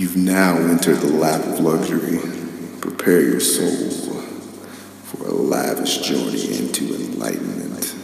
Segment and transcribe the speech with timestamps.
[0.00, 2.20] You've now entered the lap of luxury.
[2.80, 3.90] Prepare your soul
[5.02, 7.94] for a lavish journey into enlightenment.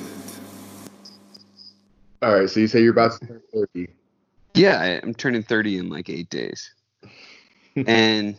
[2.21, 3.89] All right, so you say you're about to turn 30.
[4.53, 6.71] Yeah, I- I'm turning 30 in like eight days.
[7.87, 8.37] and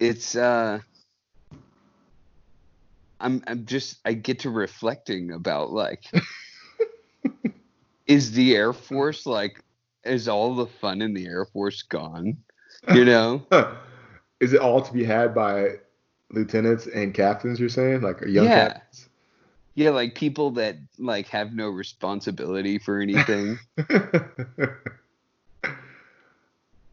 [0.00, 0.78] it's uh
[3.20, 6.04] I'm I'm just I get to reflecting about like
[8.06, 9.62] is the Air Force like
[10.04, 12.38] is all the fun in the Air Force gone?
[12.92, 13.46] You know?
[14.40, 15.76] Is it all to be had by
[16.32, 18.00] lieutenants and captains, you're saying?
[18.00, 18.72] Like young Yeah.
[18.72, 19.08] captains?
[19.74, 23.58] Yeah, like people that like have no responsibility for anything.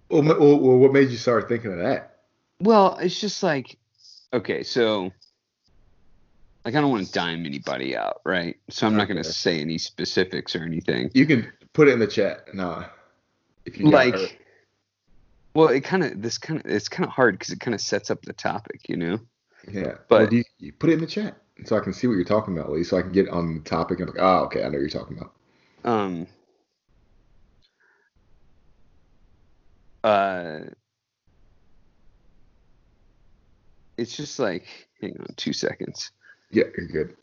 [0.10, 2.20] well, well, what made you start thinking of that?
[2.62, 3.78] Well, it's just like,
[4.32, 5.12] okay, so
[6.66, 8.58] like I don't want to dime anybody out, right?
[8.70, 11.10] So I'm not going to say any specifics or anything.
[11.14, 12.54] You can put it in the chat.
[12.54, 12.86] Nah.
[13.70, 13.90] If you.
[13.90, 14.40] Like,
[15.54, 17.82] well, it kind of this kind of it's kind of hard because it kind of
[17.82, 19.20] sets up the topic, you know.
[19.72, 22.14] Yeah, But- well, you, you put it in the chat so I can see what
[22.14, 24.46] you're talking about, at least, so I can get on the topic and like, oh,
[24.46, 25.34] okay, I know what you're talking about.
[25.84, 26.28] Um.
[30.04, 30.60] Uh.
[33.98, 34.66] It's just like,
[35.02, 36.12] hang on, two seconds.
[36.52, 37.18] Yeah, you're good.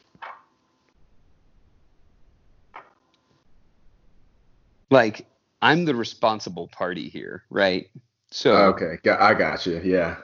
[4.90, 5.26] Like,
[5.62, 7.88] I'm the responsible party here, right?
[8.30, 9.80] So, okay, got, I got you.
[9.84, 10.16] Yeah.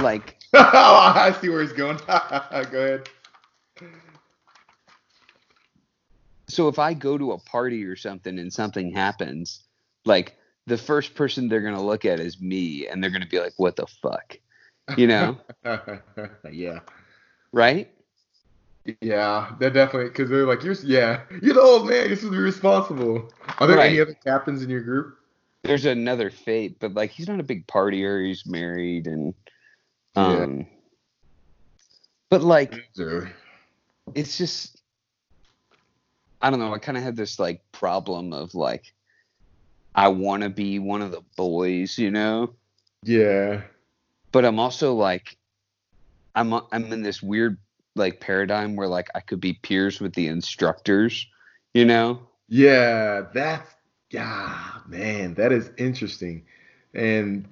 [0.00, 1.98] like, oh, I see where he's going.
[2.06, 3.08] Go ahead.
[6.52, 9.64] so if I go to a party or something and something happens,
[10.04, 13.54] like the first person they're gonna look at is me, and they're gonna be like,
[13.56, 14.38] "What the fuck,"
[14.96, 15.38] you know,
[16.52, 16.80] yeah.
[17.52, 17.90] right?
[19.00, 22.38] Yeah, they're definitely because they're like you're yeah you're the old man you're supposed to
[22.38, 23.32] be responsible.
[23.58, 25.18] Are there any other captains in your group?
[25.62, 28.26] There's another fate, but like he's not a big partier.
[28.26, 29.34] He's married, and
[30.16, 30.42] Yeah.
[30.42, 30.66] um,
[32.28, 32.74] but like
[34.16, 34.82] it's just
[36.40, 36.74] I don't know.
[36.74, 38.92] I kind of had this like problem of like
[39.94, 42.54] I want to be one of the boys, you know.
[43.04, 43.62] Yeah.
[44.32, 45.36] but I'm also like
[46.34, 47.58] I'm I'm in this weird
[47.94, 51.26] like paradigm where like I could be peers with the instructors,
[51.74, 52.20] you know?
[52.48, 53.70] Yeah, that's
[54.10, 56.44] yeah, man, that is interesting.
[56.94, 57.48] And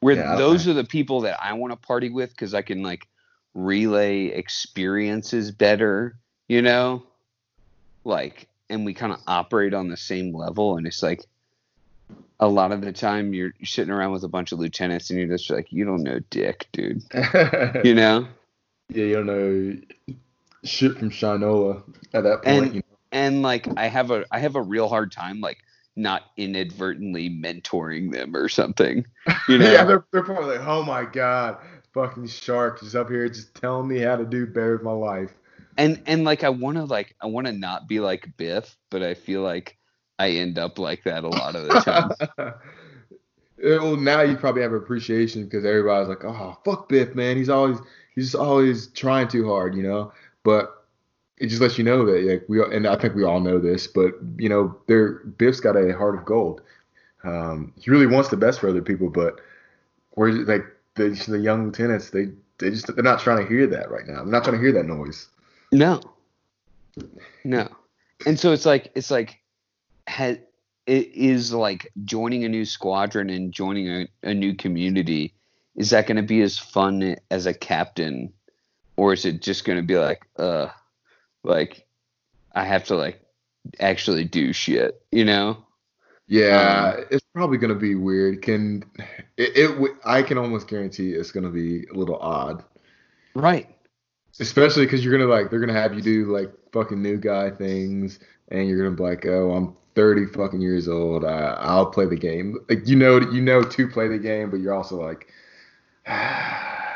[0.00, 2.82] Where Yeah, those are the people that I want to party with cuz I can
[2.82, 3.06] like
[3.54, 6.18] relay experiences better,
[6.48, 7.04] you know?
[8.04, 11.24] Like and we kind of operate on the same level and it's like
[12.40, 15.28] a lot of the time you're sitting around with a bunch of lieutenants and you're
[15.28, 17.02] just like you don't know dick, dude.
[17.84, 18.28] You know?
[18.88, 19.76] Yeah, you don't know
[20.64, 22.64] shit from Shinola at that point.
[22.66, 25.58] And- you and like I have a I have a real hard time like
[25.96, 29.04] not inadvertently mentoring them or something.
[29.48, 29.70] You know?
[29.70, 31.58] yeah, they're, they're probably like, oh my god,
[31.92, 35.30] fucking shark is up here just telling me how to do better with my life.
[35.78, 39.02] and and like I want to like I want to not be like Biff, but
[39.04, 39.78] I feel like
[40.18, 42.54] I end up like that a lot of the time.
[43.62, 47.36] Well, now you probably have appreciation because everybody's like, oh, fuck Biff, man.
[47.36, 47.78] He's always
[48.14, 50.12] he's just always trying too hard, you know.
[50.42, 50.84] But
[51.38, 53.86] it just lets you know that like we and I think we all know this,
[53.86, 56.62] but you know, there Biff's got a heart of gold.
[57.24, 59.40] Um, he really wants the best for other people, but
[60.12, 60.64] where like
[60.94, 64.16] the the young lieutenants, they they just they're not trying to hear that right now.
[64.16, 65.28] They're not trying to hear that noise.
[65.72, 66.00] no,
[67.44, 67.68] no,
[68.26, 69.40] and so it's like it's like
[70.08, 70.36] ha,
[70.86, 75.34] it is like joining a new squadron and joining a, a new community.
[75.76, 78.32] Is that going to be as fun as a captain,
[78.96, 80.68] or is it just going to be like, uh,
[81.42, 81.86] like
[82.54, 83.20] I have to like
[83.80, 85.64] actually do shit, you know?
[86.26, 88.40] Yeah, it's probably gonna be weird.
[88.42, 88.84] Can
[89.36, 89.92] it, it?
[90.04, 92.64] I can almost guarantee it's gonna be a little odd.
[93.34, 93.68] Right.
[94.40, 98.20] Especially because you're gonna like they're gonna have you do like fucking new guy things,
[98.48, 101.24] and you're gonna be like, oh, I'm 30 fucking years old.
[101.24, 102.58] I, I'll play the game.
[102.70, 105.28] Like you know, you know to play the game, but you're also like,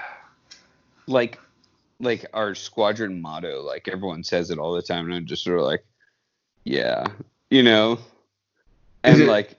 [1.06, 1.38] Like
[2.00, 5.58] like our squadron motto, like everyone says it all the time, and I'm just sort
[5.58, 5.82] of like,
[6.64, 7.06] yeah,
[7.50, 7.98] you know?
[9.02, 9.56] And Is it- like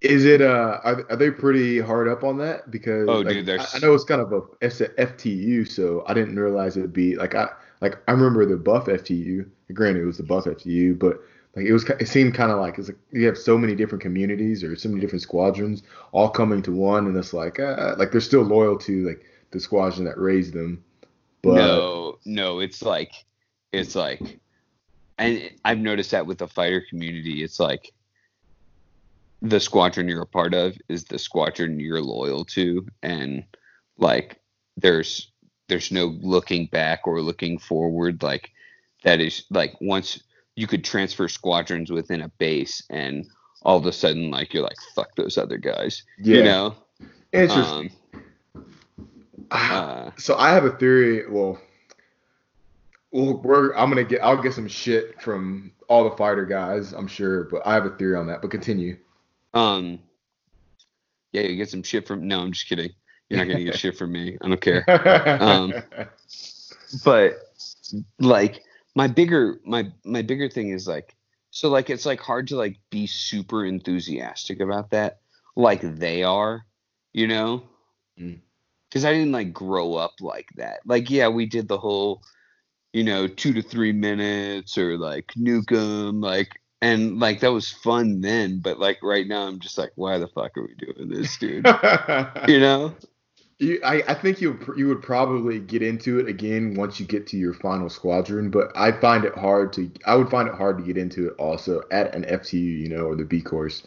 [0.00, 0.42] is it?
[0.42, 2.70] Uh, are, are they pretty hard up on that?
[2.70, 6.04] Because Oh, like, dude, I, I know it's kind of a it's a FTU, so
[6.06, 7.48] I didn't realize it'd be like I
[7.80, 9.48] like I remember the buff FTU.
[9.72, 11.20] Granted, it was the buff FTU, but
[11.56, 14.02] like it was it seemed kind of like it's like you have so many different
[14.02, 18.10] communities or so many different squadrons all coming to one, and it's like uh, like
[18.10, 20.82] they're still loyal to like the squadron that raised them.
[21.42, 23.12] But no, no, it's like
[23.72, 24.40] it's like
[25.18, 27.92] and I've noticed that with the fighter community, it's like
[29.42, 33.44] the squadron you're a part of is the squadron you're loyal to and
[33.98, 34.40] like
[34.78, 35.32] there's
[35.68, 38.50] there's no looking back or looking forward like
[39.02, 40.22] that is like once
[40.56, 43.26] you could transfer squadrons within a base and
[43.62, 46.36] all of a sudden like you're like fuck those other guys Yeah.
[46.36, 46.74] you know
[47.32, 47.90] Interesting.
[48.54, 48.66] Um,
[49.50, 51.28] uh, so I have a theory.
[51.28, 51.60] Well,
[53.10, 57.08] well, we're I'm gonna get I'll get some shit from all the fighter guys, I'm
[57.08, 58.40] sure, but I have a theory on that.
[58.42, 58.96] But continue.
[59.54, 59.98] um
[61.32, 62.90] yeah you get some shit from no i'm just kidding
[63.28, 64.84] you're not gonna get shit from me i don't care
[65.42, 65.74] Um,
[67.04, 67.38] but
[68.20, 68.62] like
[68.94, 71.14] my bigger my my bigger thing is like
[71.50, 75.20] so like it's like hard to like be super enthusiastic about that
[75.56, 76.64] like they are
[77.12, 77.62] you know?
[78.20, 78.40] Mm.
[78.88, 80.80] because i didn't like grow up like that.
[80.86, 82.22] Like yeah we did the whole
[82.92, 86.50] you know two to three minutes or like nuke 'em, like
[86.80, 90.28] and like that was fun then but like right now i'm just like why the
[90.28, 91.66] fuck are we doing this dude?
[92.48, 92.94] You know
[93.64, 97.26] You, I, I think you you would probably get into it again once you get
[97.28, 100.76] to your final squadron, but I find it hard to I would find it hard
[100.76, 103.82] to get into it also at an FTU, you know, or the B course.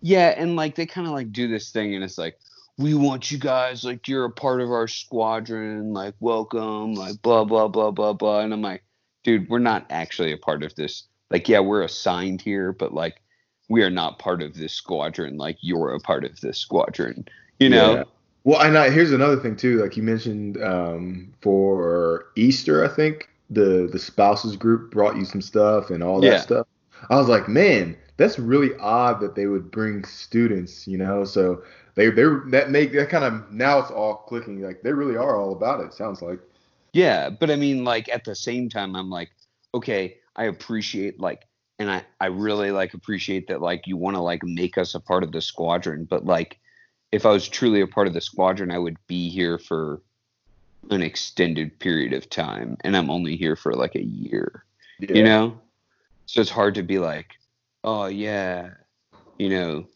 [0.00, 2.38] Yeah, and like they kind of like do this thing, and it's like,
[2.78, 7.44] we want you guys, like you're a part of our squadron, like welcome, like blah
[7.44, 8.40] blah blah blah blah.
[8.40, 8.84] And I'm like,
[9.22, 11.04] dude, we're not actually a part of this.
[11.30, 13.20] Like, yeah, we're assigned here, but like
[13.68, 15.36] we are not part of this squadron.
[15.36, 17.26] Like you're a part of this squadron.
[17.58, 17.94] You know?
[17.96, 18.02] Yeah.
[18.46, 19.82] Well, and I, here's another thing too.
[19.82, 25.42] Like you mentioned, um, for Easter, I think the the spouses group brought you some
[25.42, 26.40] stuff and all that Yeah.
[26.40, 26.66] stuff.
[27.10, 30.88] I was like, man, that's really odd that they would bring students.
[30.88, 31.64] You know, so
[31.96, 34.62] they they that make that kind of now it's all clicking.
[34.62, 35.94] Like they really are all about it.
[35.94, 36.40] Sounds like.
[36.94, 39.30] Yeah, but I mean, like at the same time, I'm like,
[39.74, 41.42] okay, I appreciate like,
[41.78, 45.00] and I I really like appreciate that like you want to like make us a
[45.00, 46.58] part of the squadron, but like,
[47.12, 50.02] if I was truly a part of the squadron, I would be here for
[50.90, 54.64] an extended period of time, and I'm only here for like a year,
[55.00, 55.14] Yeah.
[55.14, 55.60] you know.
[56.26, 57.26] So it's hard to be like,
[57.84, 58.70] oh yeah,
[59.38, 59.86] you know,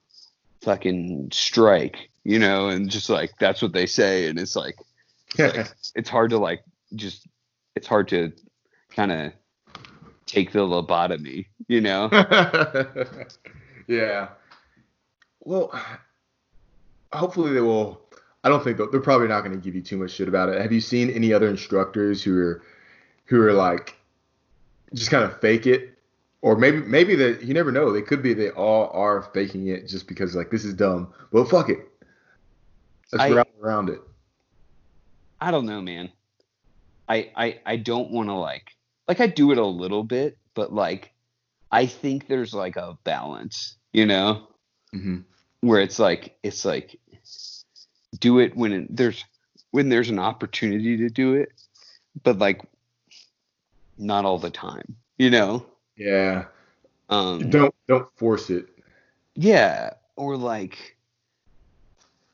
[0.62, 4.77] fucking strike, you know, and just like that's what they say, and it's like
[5.39, 6.63] like, it's hard to like
[6.95, 7.27] just
[7.77, 8.33] it's hard to
[8.91, 9.33] kind of
[10.27, 12.09] take the lobotomy, you know?
[13.89, 14.29] yeah.
[15.41, 15.73] Well,
[17.12, 18.01] hopefully they will.
[18.43, 20.61] I don't think they're probably not going to give you too much shit about it.
[20.61, 22.62] Have you seen any other instructors who are
[23.27, 23.97] who are like
[24.95, 25.99] just kind of fake it,
[26.43, 27.93] or maybe maybe that you never know.
[27.93, 31.12] They could be they all are faking it just because like this is dumb.
[31.33, 31.87] Well, fuck it.
[33.13, 34.01] Let's I- round around it.
[35.41, 36.11] I don't know, man.
[37.09, 38.77] I I I don't want to like
[39.09, 41.13] like I do it a little bit, but like
[41.73, 44.49] I think there's like a balance, you know,
[44.93, 45.19] hmm
[45.61, 47.00] where it's like it's like
[48.19, 49.25] do it when it, there's
[49.71, 51.53] when there's an opportunity to do it,
[52.23, 52.62] but like
[53.99, 55.65] not all the time, you know.
[55.97, 56.47] Yeah.
[57.09, 58.67] Um, Don't don't force it.
[59.35, 60.97] Yeah, or like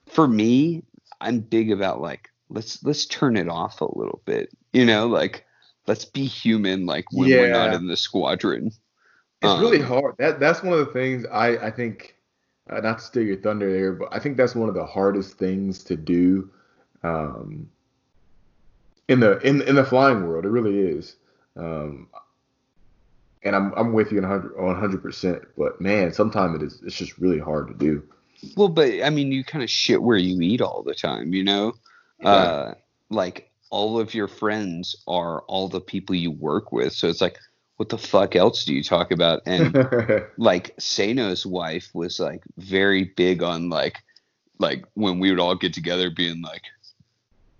[0.07, 0.83] for me,
[1.21, 4.51] I'm big about like let's let's turn it off a little bit.
[4.73, 5.45] You know, like
[5.87, 8.67] let's be human like when we're not in the squadron.
[9.43, 10.15] It's Um, really hard.
[10.19, 12.16] That that's one of the things I I think.
[12.69, 15.39] Uh, not to steal your thunder there, but I think that's one of the hardest
[15.39, 16.51] things to do.
[17.03, 17.71] Um,
[19.09, 21.17] in the in in the flying world, it really is.
[21.57, 22.09] Um,
[23.45, 25.43] and I'm I'm with you on 100 100 percent.
[25.57, 28.03] But man, sometimes it is it's just really hard to do.
[28.57, 31.45] Well, but I mean, you kind of shit where you eat all the time, you
[31.45, 31.75] know?
[32.23, 32.75] Uh,
[33.11, 36.93] like all of your friends are all the people you work with.
[36.93, 37.39] So it's like,
[37.77, 39.43] what the fuck else do you talk about?
[39.47, 39.75] And
[40.39, 43.97] like Sano's wife was like very big on like
[44.59, 46.63] like when we would all get together being like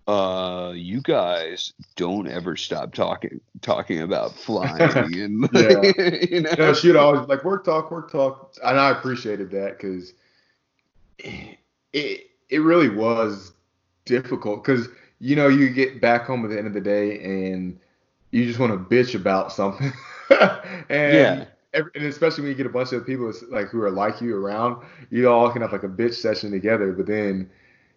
[0.09, 4.81] uh you guys don't ever stop talking talking about flying
[5.21, 6.19] and Yeah.
[6.31, 10.15] you know know, she'd always like work talk, work talk, and I appreciated that because
[11.93, 13.53] it it really was
[14.05, 17.79] difficult because you know you get back home at the end of the day and
[18.37, 19.93] you just want to bitch about something,
[20.91, 21.45] and Yeah.
[21.73, 24.37] every, and especially when you get a bunch of people like who are like you
[24.37, 27.49] around, you all can have like a bitch session together, but then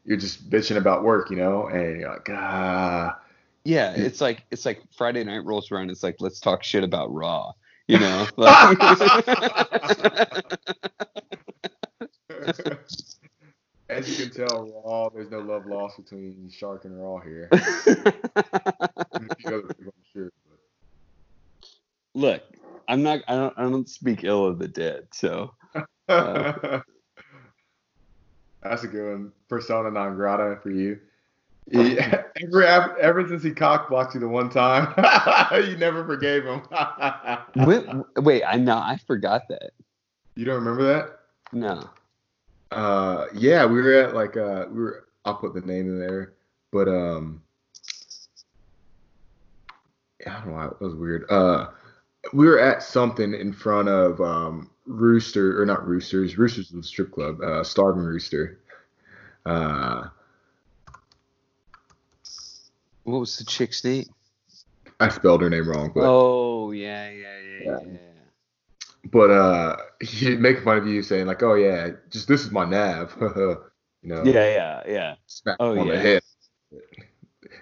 [0.06, 3.20] you're just bitching about work, you know, and you're like ah.
[3.66, 7.14] yeah it's like it's like friday night rolls around it's like let's talk shit about
[7.14, 7.52] raw
[7.88, 8.78] you know like,
[13.90, 17.50] As you can tell, Raw, there's no love lost between Shark and Raw here.
[17.52, 20.32] And a few other people, I'm sure.
[20.48, 20.60] But.
[22.16, 22.42] Look
[22.88, 25.54] i'm not I don't, I don't speak ill of the dead so
[26.10, 26.82] Uh,
[28.64, 29.32] That's a good one.
[29.48, 31.00] Persona non grata for you.
[31.72, 34.92] He, ever, ever since he cock blocked you the one time,
[35.70, 36.64] you never forgave him.
[37.58, 37.86] wait,
[38.18, 39.70] wait, I know I forgot that.
[40.34, 41.20] you don't remember that?
[41.52, 41.88] No.
[42.72, 45.06] Uh, yeah, we were at like uh, we were.
[45.26, 46.34] I'll put the name in there,
[46.72, 47.44] but um,
[50.26, 50.62] I don't know.
[50.62, 51.30] It was weird.
[51.30, 51.68] Uh,
[52.34, 56.38] we were at something in front of um Rooster or not Roosters.
[56.38, 57.42] Roosters was a strip club.
[57.42, 58.60] Uh, Starving Rooster.
[59.46, 60.08] Uh,
[63.04, 64.06] What was the chick's name?
[65.00, 67.80] I spelled her name wrong, but Oh yeah, yeah, yeah, Yeah.
[67.92, 68.00] yeah.
[69.12, 72.66] but uh, he making fun of you saying like, oh yeah, just this is my
[72.66, 73.16] nav.
[73.22, 73.58] you
[74.04, 74.24] know.
[74.24, 75.16] Yeah, yeah, yeah.
[75.28, 76.00] smack Oh, on the yeah.
[76.00, 76.22] head.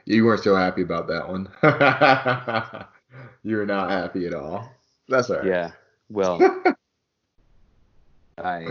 [0.06, 1.50] You weren't so happy about that one.
[3.48, 4.70] you were not happy at all.
[5.08, 5.46] That's all right.
[5.46, 5.72] Yeah.
[6.10, 6.42] Well,
[8.38, 8.68] I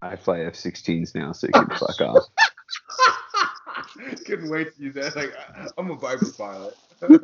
[0.00, 2.24] I fly F-16s now, so you can fuck off.
[4.24, 5.14] Couldn't wait to use that.
[5.14, 5.34] Like,
[5.76, 6.74] I'm a Viper pilot.
[7.02, 7.18] I'm a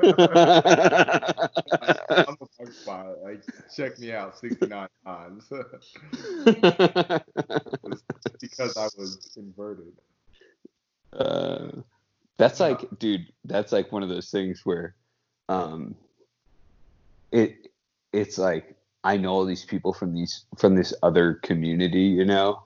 [2.59, 3.23] Viper pilot.
[3.23, 3.43] Like,
[3.75, 5.51] check me out 69 times
[8.41, 9.95] because I was inverted.
[11.15, 11.69] uh,
[12.37, 14.95] that's like, dude, that's like one of those things where,
[15.49, 15.95] um,
[17.33, 17.69] it
[18.13, 22.65] it's like I know all these people from these from this other community, you know,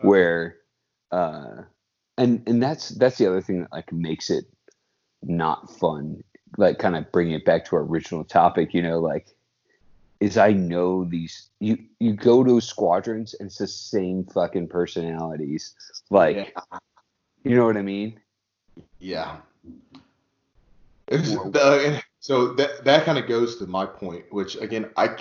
[0.00, 0.56] where,
[1.12, 1.62] uh,
[2.18, 4.46] and and that's that's the other thing that like makes it
[5.22, 6.22] not fun.
[6.58, 9.28] Like, kind of bring it back to our original topic, you know, like
[10.20, 15.74] is I know these you you go to squadrons and it's the same fucking personalities.
[16.10, 16.56] Like
[17.44, 18.20] you know what I mean?
[18.98, 19.36] Yeah.
[21.08, 21.36] It's-
[22.26, 25.16] so that that kind of goes to my point, which again I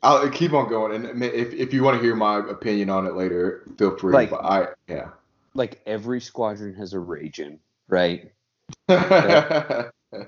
[0.00, 3.14] I'll keep on going, and if if you want to hear my opinion on it
[3.16, 4.12] later, feel free.
[4.12, 5.08] Like- but I yeah.
[5.54, 8.30] Like every squadron has a Raging, right?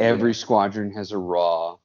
[0.00, 1.76] Every squadron has a Raw.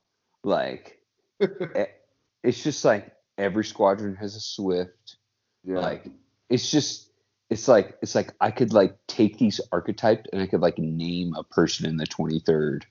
[0.44, 1.00] Like
[1.40, 5.18] it's just like every squadron has a Swift.
[5.64, 5.80] yeah.
[5.80, 6.08] Like
[6.50, 7.10] it's just
[7.52, 11.36] it's like it's like I could like take these archetypes and I could like name
[11.38, 12.84] a person in the 23rd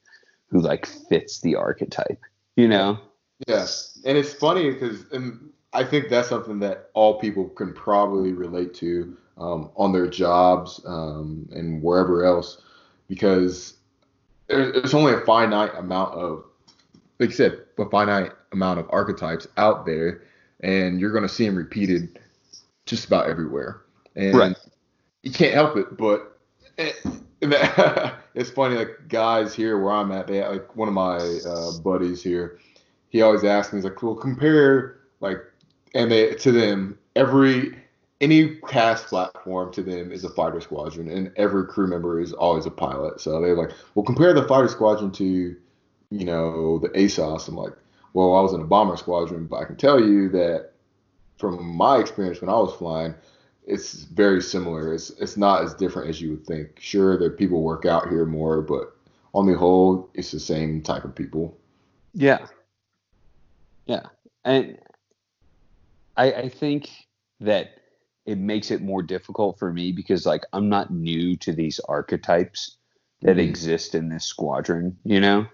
[0.53, 2.21] who like fits the archetype.
[2.55, 2.99] You know?
[3.49, 5.05] Yes, and it's funny because
[5.73, 10.81] I think that's something that all people can probably relate to um, on their jobs
[10.87, 12.61] um, and wherever else,
[13.09, 13.79] because
[14.49, 16.45] there's only a finite amount of,
[17.19, 20.23] like you said, a finite amount of archetypes out there,
[20.61, 22.21] and you're going to see them repeated
[22.85, 23.81] just about everywhere,
[24.15, 24.57] and Right.
[25.23, 25.97] you can't help it.
[25.97, 26.39] But
[26.77, 26.93] eh,
[27.41, 31.19] and that- it's funny, like guys here where I'm at, they like one of my
[31.47, 32.59] uh, buddies here
[33.13, 35.39] he always asks me, he's like, well, compare like,
[35.95, 37.79] and they to them every
[38.23, 42.65] any cast platform to them is a fighter squadron, and every crew member is always
[42.67, 43.21] a pilot.
[43.21, 45.57] So they're like, well, compare the fighter squadron to,
[46.11, 47.49] you know, the ASOS.
[47.49, 47.75] I'm like,
[48.15, 50.71] well, I was in a bomber squadron, but I can tell you that
[51.37, 53.15] from my experience when I was flying,
[53.67, 54.95] it's very similar.
[54.95, 56.79] It's it's not as different as you would think.
[56.81, 58.95] Sure, that people work out here more, but
[59.35, 61.57] on the whole, it's the same type of people.
[62.15, 62.47] Yeah.
[63.87, 64.07] Yeah.
[64.45, 64.79] And
[66.17, 66.91] I I think
[67.41, 67.79] that
[68.27, 72.77] it makes it more difficult for me because like I'm not new to these archetypes
[73.23, 73.49] that Mhm.
[73.49, 75.47] exist in this squadron, you know?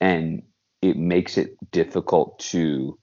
[0.00, 0.42] And
[0.82, 2.98] it makes it difficult to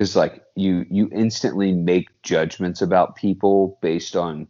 [0.00, 4.48] cuz like you you instantly make judgments about people based on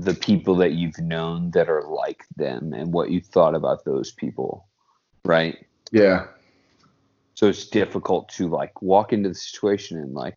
[0.00, 4.12] the people that you've known that are like them and what you thought about those
[4.12, 4.66] people,
[5.24, 5.58] right?
[5.92, 6.26] Yeah.
[7.34, 10.36] So it's difficult to like walk into the situation and like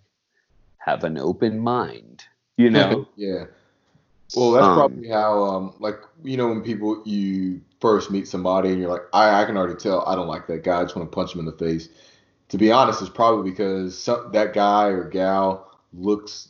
[0.77, 2.25] have an open mind,
[2.58, 3.08] you know?
[3.15, 3.46] yeah.
[4.36, 8.70] Well, that's Um, probably how, um, like, you know, when people you first meet somebody
[8.70, 10.79] and you're like, I, I can already tell I don't like that guy.
[10.79, 11.89] I just want to punch him in the face.
[12.53, 16.50] To be honest, it's probably because some, that guy or gal looks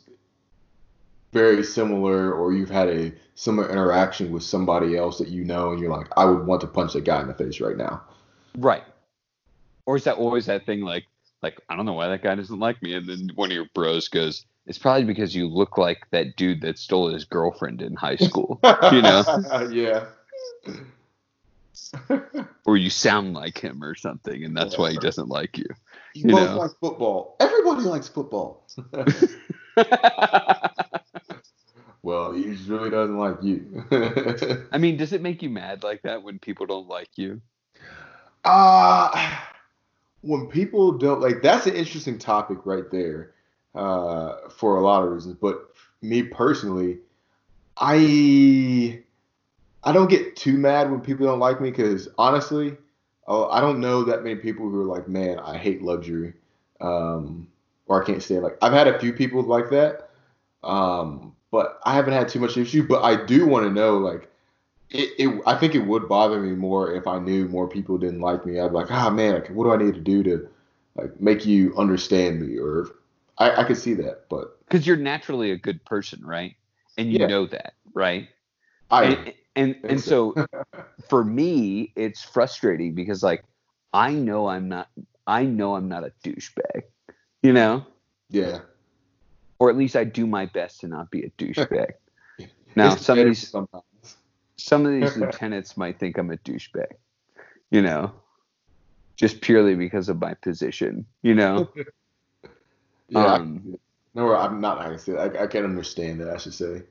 [1.32, 5.80] very similar, or you've had a similar interaction with somebody else that you know, and
[5.80, 8.02] you're like, I would want to punch that guy in the face right now.
[8.58, 8.84] right.
[9.86, 11.06] Or is that always that thing like
[11.42, 13.68] like I don't know why that guy doesn't like me and then one of your
[13.72, 17.94] bros goes, It's probably because you look like that dude that stole his girlfriend in
[17.94, 18.60] high school.
[18.92, 19.24] You know?
[19.72, 20.04] yeah.
[22.66, 25.64] or you sound like him or something and that's why he doesn't like you.
[26.14, 26.58] You, You both know.
[26.58, 27.36] like football.
[27.40, 28.66] Everybody likes football.
[32.02, 33.84] well, he really doesn't like you.
[34.72, 37.40] I mean, does it make you mad like that when people don't like you?
[38.44, 39.38] uh
[40.20, 43.32] when people don't like that's an interesting topic right there
[43.74, 45.36] uh, for a lot of reasons.
[45.40, 45.70] But
[46.02, 46.98] me personally,
[47.76, 49.02] I
[49.82, 52.76] I don't get too mad when people don't like me because honestly,
[53.26, 56.34] oh, I don't know that many people who are like, man, I hate luxury,
[56.80, 57.48] um,
[57.86, 60.10] or I can't stand like I've had a few people like that,
[60.62, 62.86] um, but I haven't had too much issue.
[62.86, 64.30] But I do want to know like.
[64.90, 68.20] It, it, I think it would bother me more if I knew more people didn't
[68.20, 68.60] like me.
[68.60, 70.48] I'd be like, ah, man, like, what do I need to do to
[70.94, 72.58] like make you understand me?
[72.58, 72.86] Or
[73.38, 76.54] I, I could see that, but because you're naturally a good person, right?
[76.96, 77.26] And you Yeah.
[77.26, 78.28] know that, right?
[78.90, 80.34] I and and, and so
[81.08, 83.44] for me, it's frustrating because like
[83.92, 84.88] I know I'm not
[85.26, 86.82] I know I'm not a douchebag,
[87.42, 87.86] you know,
[88.30, 88.60] yeah.
[89.58, 91.92] or at least I do my best to not be a douchebag.
[92.76, 93.84] Now some of these sometimes.
[94.56, 96.90] some of these lieutenants might think I'm a douchebag,
[97.70, 98.10] you know,
[99.14, 101.70] just purely because of my position, you know.
[103.08, 103.24] Yeah.
[103.24, 103.78] Um,
[104.14, 104.78] no, I'm not.
[104.78, 106.30] I can say I, I can understand that.
[106.30, 106.82] I should say.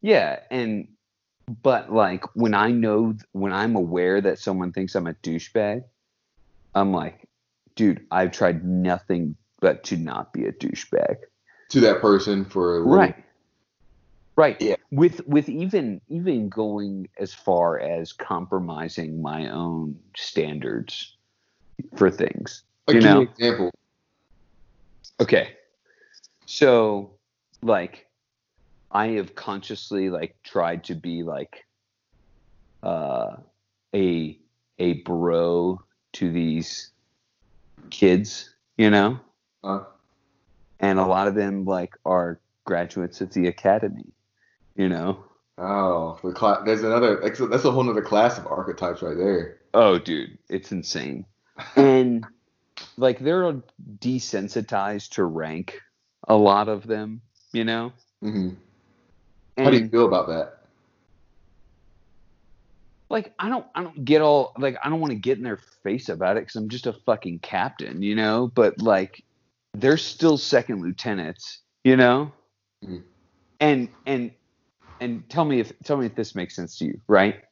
[0.00, 0.88] Yeah, and
[1.48, 5.84] but like when I know when I'm aware that someone thinks I'm a douchebag,
[6.74, 7.28] I'm like,
[7.74, 11.16] dude, I've tried nothing but to not be a douchebag.
[11.70, 13.24] To that person for a little- Right.
[14.36, 14.60] Right.
[14.60, 14.76] Yeah.
[14.92, 21.16] With with even even going as far as compromising my own standards
[21.96, 22.62] for things.
[22.86, 23.22] Like, you know?
[23.22, 23.72] example.
[25.20, 25.56] Okay.
[26.46, 27.10] So,
[27.62, 28.06] like,
[28.90, 31.64] I have consciously like tried to be like
[32.82, 33.36] uh
[33.94, 34.38] a
[34.78, 35.80] a bro
[36.14, 36.90] to these
[37.90, 39.20] kids, you know?
[39.64, 39.80] Uh,
[40.80, 44.12] And a lot of them like are graduates of the academy,
[44.76, 45.24] you know?
[45.58, 47.20] oh, the cla- there's another.
[47.20, 49.58] That's a, whole other class of archetypes right there.
[49.74, 51.26] Oh, dude, it's insane.
[51.76, 52.24] And
[52.96, 53.52] like they're
[53.98, 55.80] desensitized to rank,
[56.28, 57.20] a lot of them,
[57.52, 57.92] you know?
[58.22, 58.50] hmm
[59.58, 60.54] And How do you feel about that?
[63.10, 65.58] like I don't I don't get all like I don't want to get in their
[65.82, 68.52] face about it because I'm just a fucking captain, you know.
[68.54, 69.24] But like
[69.74, 72.32] they're still second lieutenants, you know.
[72.84, 73.02] Mhm.
[73.60, 74.30] And and
[75.00, 77.42] and tell me if tell me if this makes sense to you, right?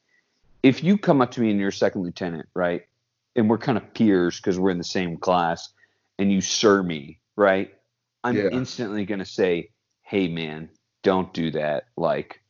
[0.62, 2.82] If you come up to me and you're a second lieutenant, right,
[3.34, 5.72] and we're kind of peers because we're in the same class,
[6.18, 7.72] and you sir me, right,
[8.24, 8.48] I'm Yeah.
[8.52, 9.70] instantly gonna say,
[10.02, 10.68] "Hey, man,
[11.06, 12.40] don't do that." Like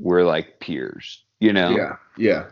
[0.00, 1.70] we're like peers, you know.
[1.76, 2.46] Yeah, yeah.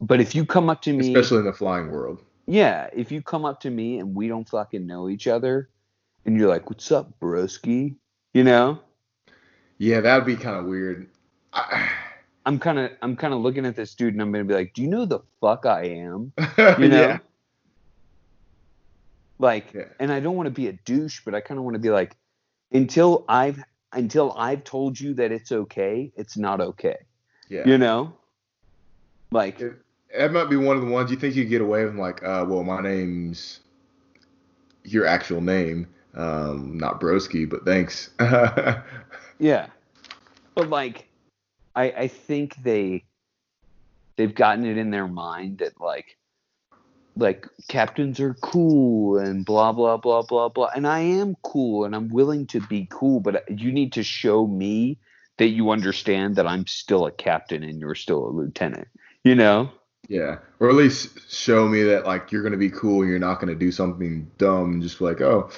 [0.00, 2.22] But if you come up to me, Especially in the flying world.
[2.46, 5.68] yeah, if you come up to me and we don't fucking know each other,
[6.24, 7.96] and you're like, "What's up, broski?"
[8.32, 8.78] You know,
[9.78, 11.08] Yeah, that'd be kind of weird.
[11.52, 11.90] I,
[12.46, 14.72] I'm kind of, I'm kind of looking at this dude, and I'm gonna be like,
[14.72, 16.32] "Do you know the fuck I am?"
[16.78, 17.18] You know, yeah.
[19.38, 19.84] like, Yeah.
[19.98, 21.90] and I don't want to be a douche, but I kind of want to be
[21.90, 22.16] like,
[22.72, 26.96] until I've, until I've told you that it's okay, it's not okay.
[27.48, 27.66] Yeah.
[27.66, 28.12] You know,
[29.32, 29.82] like, It-
[30.16, 32.44] that might be one of the ones you think you get away with, like, uh,
[32.48, 33.60] well, my name's
[34.82, 38.10] your actual name, um, not Broski, but thanks.
[39.38, 39.68] Yeah.
[40.54, 41.08] But like
[41.74, 43.04] I I think they
[44.16, 46.18] they've gotten it in their mind that like
[47.16, 51.94] like captains are cool and blah blah blah blah blah and I am cool and
[51.94, 54.98] I'm willing to be cool but you need to show me
[55.38, 58.88] that you understand that I'm still a captain and you're still a lieutenant.
[59.24, 59.70] You know?
[60.10, 63.38] yeah, or at least show me that like you're gonna be cool and you're not
[63.38, 65.50] gonna do something dumb and just be like, oh,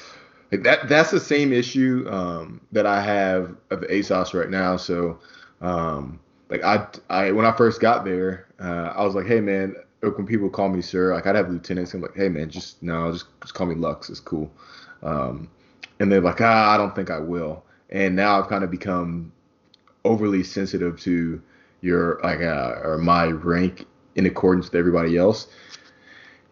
[0.52, 0.90] like that.
[0.90, 4.76] That's the same issue um, that I have of ASOS right now.
[4.76, 5.20] So,
[5.62, 9.74] um, like I, I when I first got there, uh, I was like, hey man,
[10.02, 11.94] like, when people call me sir, like I'd have lieutenants.
[11.94, 14.10] I'm like, hey man, just no, just, just call me Lux.
[14.10, 14.50] It's cool.
[15.02, 15.48] Um,
[16.00, 17.64] and they're like, ah, I don't think I will.
[17.90, 19.32] And now I've kind of become
[20.04, 21.40] overly sensitive to
[21.80, 23.86] your like uh, or my rank
[24.16, 25.48] in accordance with everybody else.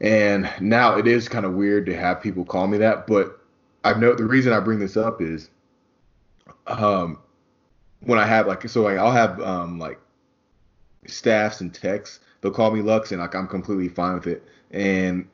[0.01, 3.41] And now it is kind of weird to have people call me that, but
[3.85, 5.51] I know the reason I bring this up is
[6.67, 7.19] um
[8.01, 9.99] when I have like so like I'll have um like
[11.07, 14.45] staffs and techs, they'll call me Lux and like I'm completely fine with it.
[14.71, 15.29] And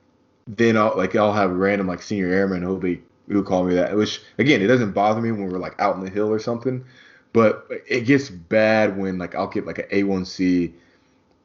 [0.47, 3.97] then I'll like I'll have random like senior airmen who'll be who'll call me that,
[3.97, 6.85] which again it doesn't bother me when we're like out in the hill or something.
[7.33, 10.73] But it gets bad when like I'll get like an A1C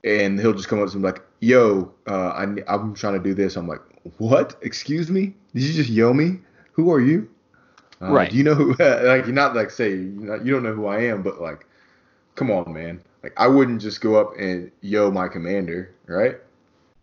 [0.04, 3.34] and he'll just come up to me like, "Yo, uh, I, I'm trying to do
[3.34, 3.82] this." I'm like,
[4.17, 4.56] "What?
[4.62, 5.34] Excuse me?
[5.54, 6.39] Did you just yo me?
[6.74, 7.30] Who are you?
[8.02, 8.32] Uh, Right.
[8.32, 8.74] Do you know who?
[8.80, 11.65] like, you're not like say you're not, you don't know who I am, but like,
[12.36, 13.02] come on, man.
[13.23, 16.38] Like, I wouldn't just go up and yo my commander, right?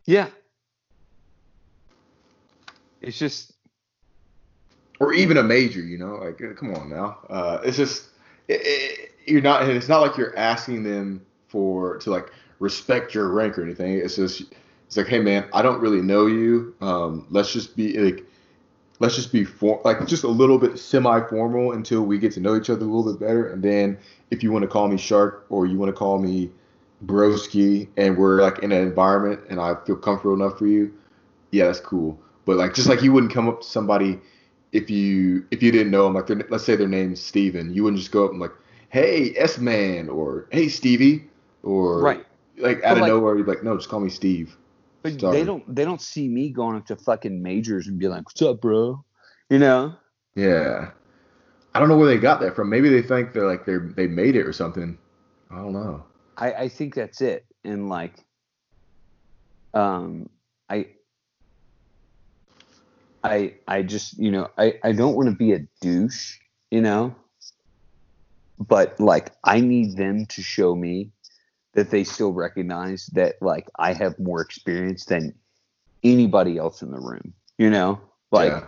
[0.04, 0.28] Yeah.
[3.00, 3.52] It's just
[5.00, 7.18] or even a major, you know, like uh, come on now.
[7.28, 8.09] Uh, it's just
[8.48, 9.68] it, it, you're not.
[9.68, 13.94] It's not like you're asking them for to like respect your rank or anything.
[13.94, 14.42] It's just
[14.87, 16.74] it's like, hey man, I don't really know you.
[16.81, 18.24] Um, let's just be like,
[19.00, 19.46] let's just be
[19.84, 23.12] like just a little bit semi-formal until we get to know each other a little
[23.12, 23.98] bit better, and then
[24.30, 26.50] if you want to call me Shark or you want to call me
[27.06, 30.92] Broski, and we're like in an environment and I feel comfortable enough for you,
[31.52, 32.18] yeah, that's cool.
[32.44, 34.18] But like just like you wouldn't come up to somebody
[34.72, 38.00] if you if you didn't know them, like let's say their name's Steven, you wouldn't
[38.00, 38.52] just go up and like,
[38.90, 41.24] hey S man or hey Stevie
[41.62, 42.26] or right.
[42.58, 44.56] like out of like, nowhere you'd be like, no, just call me Steve.
[45.02, 45.38] But Sorry.
[45.38, 48.42] they don't they don't see me going up to fucking majors and be like, what's
[48.42, 49.04] up, bro?
[49.48, 49.94] You know?
[50.34, 50.90] Yeah.
[51.74, 52.68] I don't know where they got that from.
[52.68, 54.98] Maybe they think they're like they're they made it or something.
[55.50, 56.04] I don't know.
[56.37, 57.46] I, I think that's it.
[57.64, 58.14] And like
[59.74, 60.28] um
[60.68, 60.88] I
[63.22, 66.38] I I just you know I I don't want to be a douche,
[66.70, 67.14] you know,
[68.58, 71.12] but like I need them to show me
[71.74, 75.35] that they still recognize that like I have more experience than
[76.02, 78.00] anybody else in the room, you know,
[78.31, 78.66] like yeah.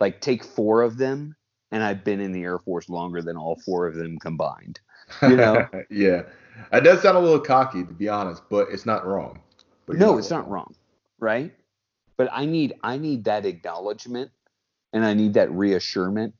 [0.00, 1.34] like take four of them
[1.70, 4.80] and I've been in the Air Force longer than all four of them combined,
[5.22, 5.66] you know.
[5.90, 6.22] yeah,
[6.72, 9.40] it does sound a little cocky to be honest, but it's not wrong.
[9.86, 10.74] But no, it's not wrong,
[11.18, 11.52] right?
[12.22, 14.30] but I need I need that acknowledgement
[14.92, 16.34] and I need that reassurance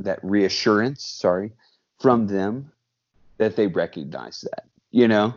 [0.00, 1.52] that reassurance, sorry,
[2.00, 2.72] from them
[3.38, 5.34] that they recognize that, you know?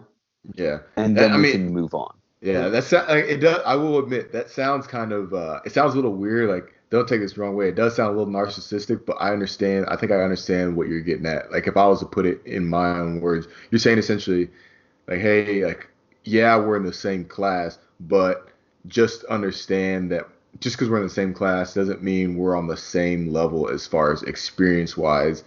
[0.53, 0.79] Yeah.
[0.95, 2.13] And then I we mean, can move on.
[2.41, 5.95] Yeah, that's it does I will admit that sounds kind of uh it sounds a
[5.95, 7.69] little weird like don't take this the wrong way.
[7.69, 9.85] It does sound a little narcissistic, but I understand.
[9.87, 11.51] I think I understand what you're getting at.
[11.51, 14.49] Like if I was to put it in my own words, you're saying essentially
[15.07, 15.87] like hey, like
[16.23, 18.49] yeah, we're in the same class, but
[18.87, 20.27] just understand that
[20.59, 23.87] just because we're in the same class doesn't mean we're on the same level as
[23.87, 25.43] far as experience wise,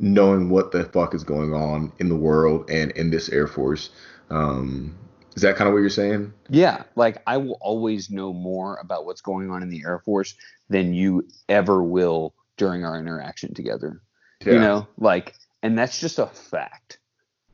[0.00, 3.90] knowing what the fuck is going on in the world and in this Air Force.
[4.30, 4.96] Um,
[5.36, 6.32] is that kind of what you're saying?
[6.48, 10.34] Yeah, like I will always know more about what's going on in the Air Force
[10.68, 14.00] than you ever will during our interaction together.
[14.44, 14.54] Yeah.
[14.54, 16.98] You know, like, and that's just a fact.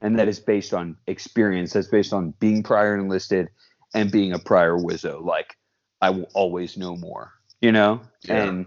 [0.01, 1.73] And that is based on experience.
[1.73, 3.49] That's based on being prior enlisted
[3.93, 5.25] and being a prior wizzo.
[5.25, 5.57] Like
[6.01, 8.45] I will always know more, you know, yeah.
[8.45, 8.67] and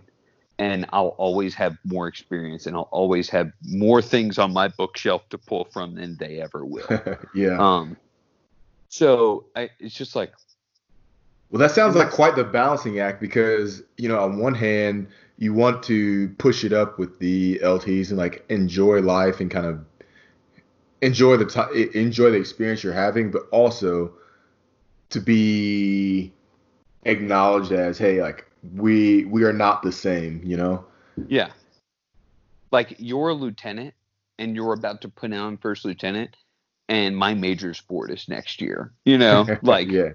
[0.59, 5.27] and I'll always have more experience, and I'll always have more things on my bookshelf
[5.29, 6.85] to pull from than they ever will.
[7.33, 7.57] yeah.
[7.57, 7.97] Um.
[8.89, 10.33] So I, it's just like.
[11.49, 15.53] Well, that sounds like quite the balancing act because you know, on one hand, you
[15.53, 19.83] want to push it up with the LTs and like enjoy life and kind of
[21.01, 24.11] enjoy the t- enjoy the experience you're having, but also
[25.09, 26.33] to be
[27.05, 30.85] acknowledged as hey like we we are not the same you know?
[31.27, 31.49] Yeah.
[32.71, 33.93] Like you're a lieutenant
[34.37, 36.35] and you're about to put on first lieutenant
[36.87, 39.47] and my major sport is next year you know?
[39.61, 40.11] Like yeah.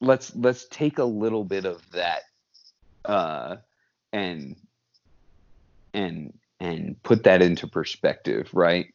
[0.00, 2.22] let's let's take a little bit of that
[3.04, 3.56] uh
[4.12, 4.56] and
[5.92, 8.86] and and put that into perspective right?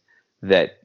[0.41, 0.79] That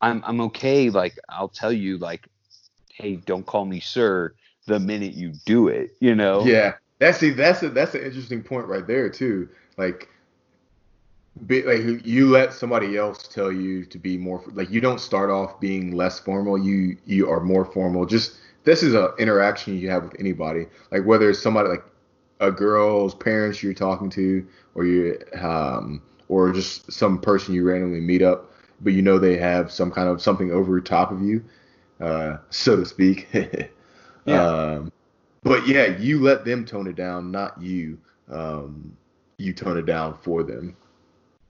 [0.00, 0.90] I'm I'm okay.
[0.90, 2.28] Like I'll tell you, like,
[2.92, 4.34] hey, don't call me sir
[4.66, 5.96] the minute you do it.
[6.00, 6.44] You know?
[6.44, 6.74] Yeah.
[6.98, 9.48] That's see, that's a, that's an interesting point right there too.
[9.76, 10.08] Like,
[11.46, 15.28] be, like you let somebody else tell you to be more like you don't start
[15.28, 16.56] off being less formal.
[16.56, 18.06] You you are more formal.
[18.06, 20.66] Just this is an interaction you have with anybody.
[20.90, 21.84] Like whether it's somebody like
[22.40, 28.00] a girl's parents you're talking to, or you um or just some person you randomly
[28.00, 28.50] meet up
[28.80, 31.44] but you know they have some kind of something over top of you,
[32.00, 33.28] uh, so to speak.
[34.26, 34.46] yeah.
[34.46, 34.92] Um,
[35.42, 37.98] but yeah, you let them tone it down, not you.
[38.28, 38.96] Um,
[39.38, 40.76] you tone it down for them.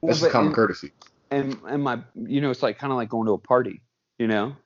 [0.03, 0.93] That's well, common and, courtesy.
[1.31, 3.81] And and my, you know, it's like kind of like going to a party.
[4.19, 4.57] You know,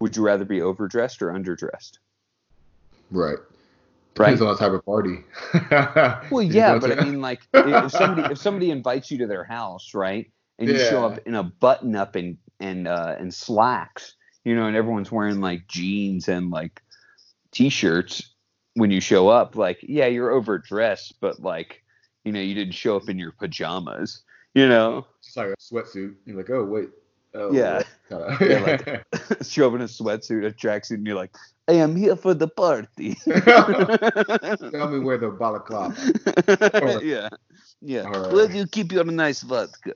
[0.00, 1.98] would you rather be overdressed or underdressed?
[3.10, 3.38] Right.
[4.14, 4.48] Depends right.
[4.48, 5.24] on the type of party.
[6.30, 9.94] well, yeah, but I mean, like, if somebody if somebody invites you to their house,
[9.94, 14.54] right, and you show up in a button up and and uh, and slacks, you
[14.54, 16.82] know, and everyone's wearing like jeans and like
[17.52, 18.34] t-shirts
[18.74, 19.56] when you show up.
[19.56, 21.82] Like, yeah, you're overdressed, but like,
[22.24, 24.22] you know, you didn't show up in your pajamas.
[24.54, 26.16] You know, it's like a sweatsuit.
[26.26, 26.88] You're like, oh wait.
[27.32, 27.82] Oh, yeah.
[28.10, 29.04] yeah like,
[29.46, 31.30] show up in a sweatsuit, a tracksuit, and you're like,
[31.68, 33.14] I am here for the party.
[33.14, 35.94] Tell me where the balaclava.
[36.82, 37.28] Or, yeah.
[37.80, 38.08] Yeah.
[38.08, 38.32] Right.
[38.32, 39.94] Where do you keep your nice vodka?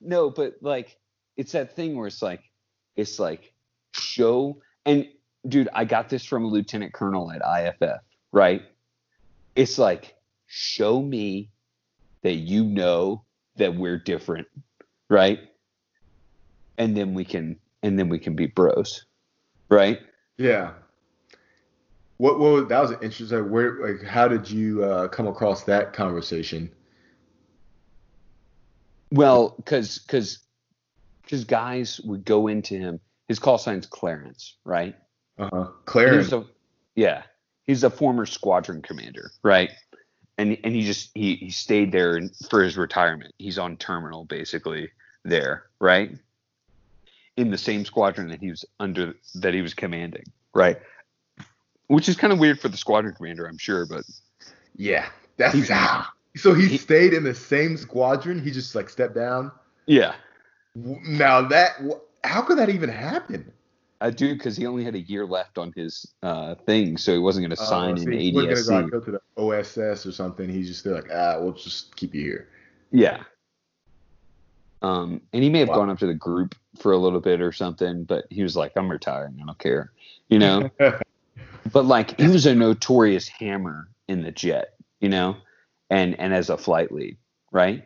[0.00, 0.96] no, but like
[1.36, 2.42] it's that thing where it's like
[2.96, 3.52] it's like
[3.92, 5.08] show and
[5.46, 8.00] dude, I got this from a lieutenant colonel at IFF,
[8.32, 8.62] right?
[9.56, 10.14] It's like,
[10.46, 11.50] show me
[12.22, 13.24] that you know
[13.56, 14.48] that we're different,
[15.08, 15.40] right?
[16.78, 19.04] And then we can, and then we can be bros,
[19.68, 20.00] right?
[20.36, 20.72] Yeah.
[22.16, 22.38] What?
[22.38, 22.68] What?
[22.68, 23.50] That was an interesting.
[23.50, 23.86] Where?
[23.86, 26.70] Like, how did you uh, come across that conversation?
[29.10, 30.38] Well, because because
[31.22, 33.00] because guys would go into him.
[33.28, 34.94] His call sign's Clarence, right?
[35.38, 35.66] Uh huh.
[35.86, 36.30] Clarence.
[36.30, 36.46] was a,
[36.94, 37.22] yeah,
[37.64, 39.70] he's a former squadron commander, right?
[40.38, 43.32] And and he just he he stayed there for his retirement.
[43.38, 44.90] He's on terminal basically
[45.24, 46.10] there, right?
[47.36, 50.78] In the same squadron that he was under that he was commanding, right?
[51.88, 54.04] Which is kind of weird for the squadron commander, I'm sure, but
[54.76, 55.06] yeah.
[55.36, 55.54] That's.
[55.54, 56.10] He's- ah.
[56.36, 58.40] So he, he- stayed in the same squadron.
[58.42, 59.52] He just like stepped down.
[59.86, 60.14] yeah,
[60.74, 61.80] Now that.
[62.24, 63.52] How could that even happen?
[64.00, 67.18] I do because he only had a year left on his uh, thing, so he
[67.18, 68.90] wasn't going to Uh, sign so in he gonna ADSC.
[68.90, 70.48] go, go to the OSS or something.
[70.48, 72.48] He's just like, ah, we'll just keep you here.
[72.90, 73.22] Yeah.
[74.82, 75.76] Um, and he may have Wow.
[75.76, 78.72] gone up to the group for a little bit or something, but he was like,
[78.76, 79.38] I'm retiring.
[79.42, 79.92] I don't care.
[80.28, 80.68] You know?
[81.72, 85.36] but like, he was a notorious hammer in the jet, you know?
[85.88, 87.16] And, and as a flight lead,
[87.52, 87.84] right?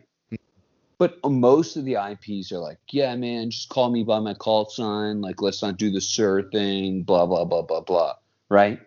[0.99, 4.69] But most of the IPs are like, yeah, man, just call me by my call
[4.69, 5.21] sign.
[5.21, 8.15] Like, let's not do the sir thing, blah, blah, blah, blah, blah.
[8.49, 8.81] Right?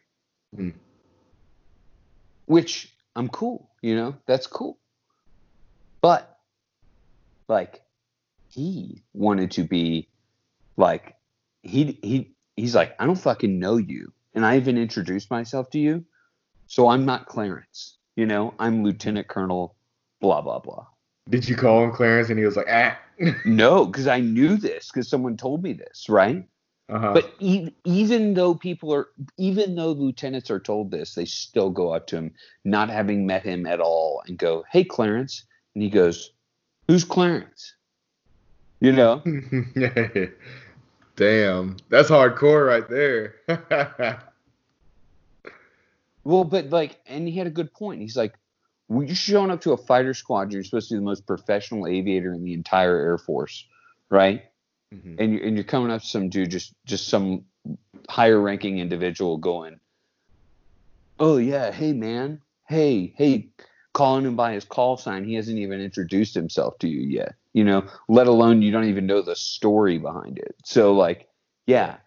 [0.53, 0.71] Hmm.
[2.47, 4.15] Which I'm cool, you know?
[4.25, 4.77] That's cool.
[6.01, 6.31] But
[7.51, 7.81] like
[8.49, 10.07] he wanted to be
[10.77, 11.15] like
[11.61, 15.79] he he he's like I don't fucking know you and I even introduced myself to
[15.79, 16.05] you
[16.67, 19.75] so I'm not Clarence you know I'm Lieutenant Colonel
[20.21, 20.87] blah blah blah
[21.31, 22.29] Did you call him Clarence?
[22.29, 22.97] And he was like, ah.
[23.45, 26.43] no because I knew this because someone told me this right
[26.89, 27.13] uh-huh.
[27.13, 31.93] but e- even though people are even though lieutenants are told this they still go
[31.93, 32.33] up to him
[32.65, 35.43] not having met him at all and go hey Clarence
[35.75, 36.31] and he goes
[36.87, 37.75] who's Clarence
[38.79, 39.21] you know
[41.17, 43.35] Damn, that's hardcore right there.
[46.23, 48.01] Well, but like, and he had a good point.
[48.01, 48.35] He's like,
[48.91, 51.87] when you're showing up to a fighter squadron, you're supposed to be the most professional
[51.87, 53.65] aviator in the entire Air Force,
[54.09, 54.43] right?
[54.93, 55.15] Mhm.
[55.17, 57.45] And you're and you're coming up to some dude, just just some
[58.09, 59.79] higher ranking individual, going,
[61.21, 63.49] "Oh yeah, hey man, hey hey,"
[63.93, 65.23] calling him by his call sign.
[65.23, 67.85] He hasn't even introduced himself to you yet, you know.
[68.09, 70.55] Let alone you don't even know the story behind it.
[70.65, 71.29] So like,
[71.65, 71.99] yeah,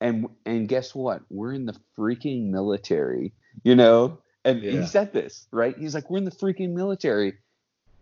[0.00, 1.20] and and guess what?
[1.28, 4.22] We're in the freaking military, you know.
[4.44, 4.72] And Yeah.
[4.72, 5.76] he said this, right?
[5.76, 7.34] He's like, we're in the freaking military,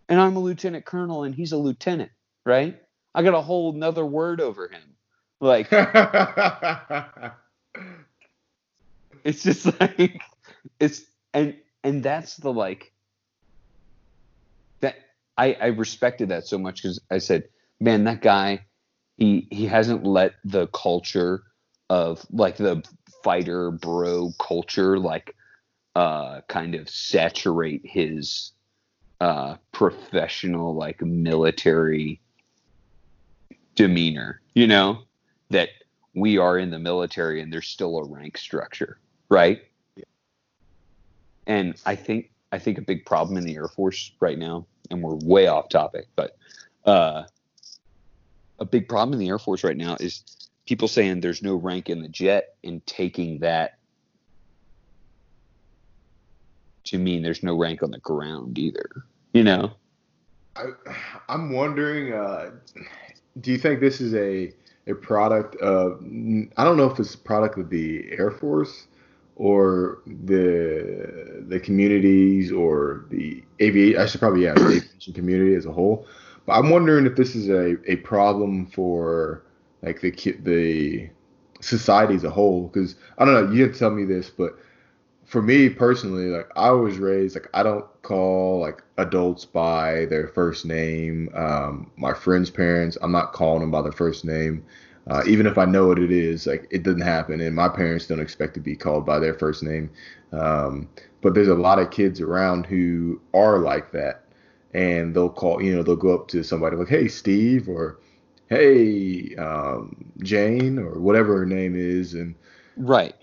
[0.07, 2.11] and I'm a lieutenant colonel, and he's a lieutenant,
[2.45, 2.79] right?
[3.13, 4.95] I got a whole nother word over him.
[5.41, 5.67] Like,
[9.23, 10.21] it's just like,
[10.79, 12.93] it's and and that's the like
[14.81, 14.95] that
[15.37, 17.49] I I respected that so much because I said,
[17.79, 18.65] man, that guy,
[19.17, 21.43] he he hasn't let the culture
[21.89, 22.83] of like the
[23.23, 25.35] fighter bro culture like
[25.95, 28.51] uh kind of saturate his
[29.21, 32.19] uh professional like military
[33.75, 35.03] demeanor you know?
[35.51, 35.69] That
[36.13, 38.99] we are in the military and there's still a rank structure
[39.29, 39.61] right?
[41.47, 45.01] And i think i think a big problem in the air force right now and
[45.01, 46.37] we're way off topic but
[46.85, 47.23] uh
[48.59, 50.23] a big problem in the air force right now is
[50.65, 53.78] people saying there's no rank in the jet and taking that
[56.89, 58.89] to mean there's no rank on the ground either.
[59.33, 59.71] You know?
[60.55, 60.65] I,
[61.27, 62.51] I'm wondering, uh,
[63.39, 64.53] do you think this is a
[64.87, 66.01] a product of?
[66.57, 68.87] I don't know if it's a product of the Air Force
[69.35, 74.01] or the the communities or the aviation.
[74.01, 76.07] I should probably yeah, the aviation community as a whole.
[76.45, 79.43] But I'm wondering if this is a, a problem for
[79.83, 80.11] like the
[80.43, 81.09] the
[81.61, 82.67] society as a whole.
[82.67, 84.57] Because I don't know, you to tell me this, but
[85.29, 90.27] for me personally, like I was raised like I don't call like adults by their
[90.27, 91.29] first name.
[91.35, 94.65] Um, my friends' parents, I'm not calling them by their first name.
[95.07, 98.07] Uh, even if I know what it is, like it doesn't happen, and my parents
[98.07, 99.91] don't expect to be called by their first name.
[100.31, 100.89] Um,
[101.21, 104.23] but there's a lot of kids around who are like that,
[104.73, 107.99] and they'll call, you know, they'll go up to somebody like, "Hey, Steve," or
[108.47, 112.33] "Hey, um, Jane," or whatever her name is, and
[112.77, 113.13] Right.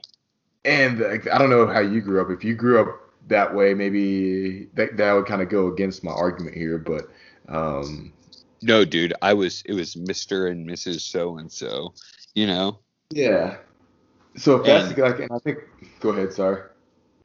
[0.66, 2.31] And like, I don't know how you grew up.
[2.31, 6.12] If you grew up that way, maybe that that would kind of go against my
[6.12, 6.79] argument here.
[6.79, 7.09] But
[7.48, 8.12] um,
[8.62, 10.50] No, dude, I was it was Mr.
[10.50, 11.00] and Mrs.
[11.00, 11.94] so and so,
[12.35, 12.81] you know?
[13.11, 13.57] yeah,
[14.37, 15.59] So if that's And- like, and I think,
[16.00, 16.33] go ahead.
[16.33, 16.62] Sorry.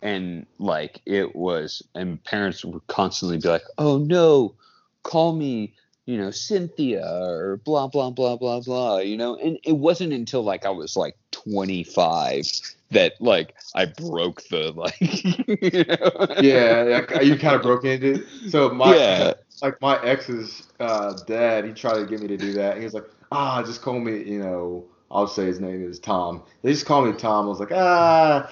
[0.04, 4.56] and like it was and parents would constantly be like oh no
[5.04, 9.78] call me you know cynthia or blah blah blah blah blah you know and it
[9.78, 12.46] wasn't until like i was like 25
[12.92, 16.28] that like i broke the like you know?
[16.40, 18.50] Yeah, yeah, you kind of broke into it.
[18.50, 19.34] So my Yeah.
[19.62, 22.78] like my ex's uh, dad, he tried to get me to do that.
[22.78, 26.44] He was like, ah, just call me, you know, I'll say his name is Tom.
[26.64, 27.46] They just call me Tom.
[27.46, 28.52] I was like, ah,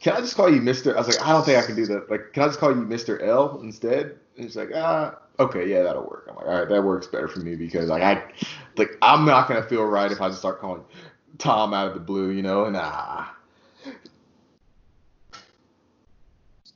[0.00, 0.94] can I just call you Mister?
[0.94, 2.10] I was like, I don't think I can do that.
[2.10, 4.18] Like, can I just call you Mister L instead?
[4.36, 6.26] And he's like, ah, okay, yeah, that'll work.
[6.28, 8.22] I'm like, all right, that works better for me because like I,
[8.76, 10.82] like I'm not gonna feel right if I just start calling
[11.38, 13.36] Tom out of the blue, you know, and ah.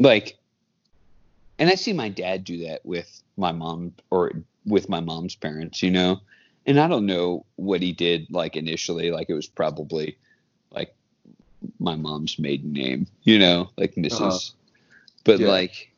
[0.01, 0.39] like
[1.59, 4.33] and i see my dad do that with my mom or
[4.67, 6.19] with my mom's parents you know
[6.67, 10.17] and i don't know what he did like initially like it was probably
[10.73, 10.95] like
[11.79, 14.39] my mom's maiden name you know like mrs Uh-huh.
[15.25, 15.49] but Yeah.
[15.49, 15.90] like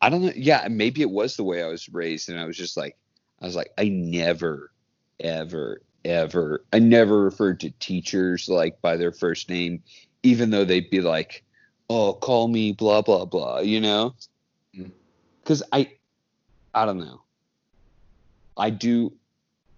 [0.00, 2.56] i don't know yeah maybe it was the way i was raised and i was
[2.56, 2.96] just like
[3.40, 4.70] i was like i never
[5.20, 9.82] ever ever i never referred to teachers like by their first name
[10.22, 11.44] even though they'd be like
[11.90, 14.14] oh call me blah blah blah you know
[14.76, 14.90] Mm.
[15.42, 15.90] because i
[16.74, 17.22] i don't know
[18.58, 19.12] i do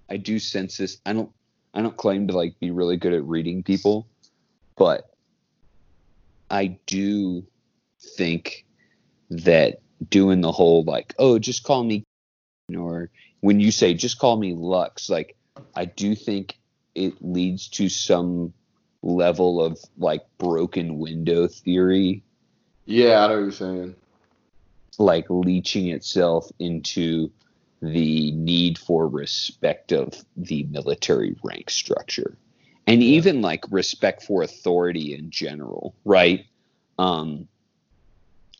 [0.09, 1.31] i do sense this i don't
[1.75, 4.09] i don't claim to like be really good at reading people
[4.77, 5.11] but
[6.51, 7.47] i do
[8.17, 8.67] think
[9.31, 12.05] that doing the whole like oh just call me
[12.77, 13.11] or
[13.41, 15.37] when you say just call me lux like
[15.75, 16.59] i do think
[16.95, 18.53] it leads to some
[19.03, 22.23] level of like broken window theory.
[22.85, 23.95] Yeah, I know what you're saying.
[24.99, 27.31] like leeching itself into
[27.81, 32.37] the need for respect of the military rank structure.
[32.87, 36.45] And even like respect for authority in general right?
[36.99, 37.49] Um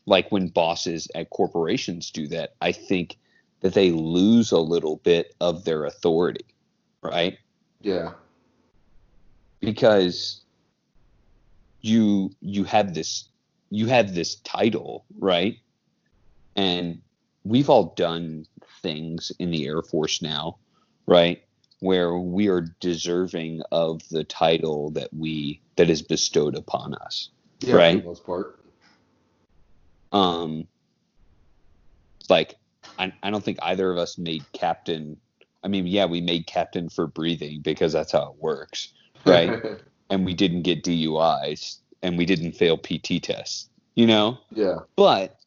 [0.05, 3.17] like when bosses at corporations do that i think
[3.61, 6.45] that they lose a little bit of their authority
[7.03, 7.37] right
[7.81, 8.11] Yeah.
[9.59, 10.41] because
[11.81, 13.29] you you have this
[13.69, 15.57] you have this title right
[16.55, 17.01] and
[17.43, 18.45] we've all done
[18.81, 20.57] things in the air force now
[21.07, 21.43] right
[21.79, 27.29] where we are deserving of the title that we that is bestowed upon us
[27.61, 27.95] Yeah, Right.
[27.95, 28.60] for the most part.
[30.11, 30.67] Um
[32.29, 32.55] like
[32.99, 35.17] I, I don't think either of us made captain
[35.63, 38.93] i mean yeah we made captain for breathing because that's how it works
[39.25, 39.61] right
[40.11, 44.37] and we didn't get DUIs and we didn't fail PT tests, you know?
[44.51, 44.79] yeah.
[44.95, 45.39] But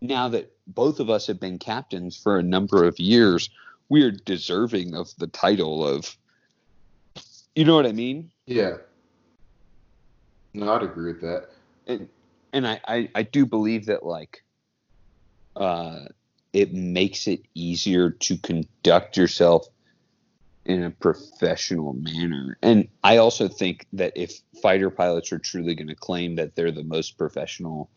[0.00, 3.50] now that both of us have been captains for a number of years,
[3.88, 6.16] we are deserving of the title of,
[7.54, 8.30] you know what I mean?
[8.46, 8.76] Yeah.
[10.54, 11.48] No, I'd agree with that.
[11.86, 12.08] And,
[12.52, 14.42] and I, I, I do believe that, like,
[15.56, 16.04] uh,
[16.52, 19.66] it makes it easier to conduct yourself
[20.64, 22.56] in a professional manner.
[22.62, 26.70] And I also think that if fighter pilots are truly going to claim that they're
[26.70, 27.90] the most professional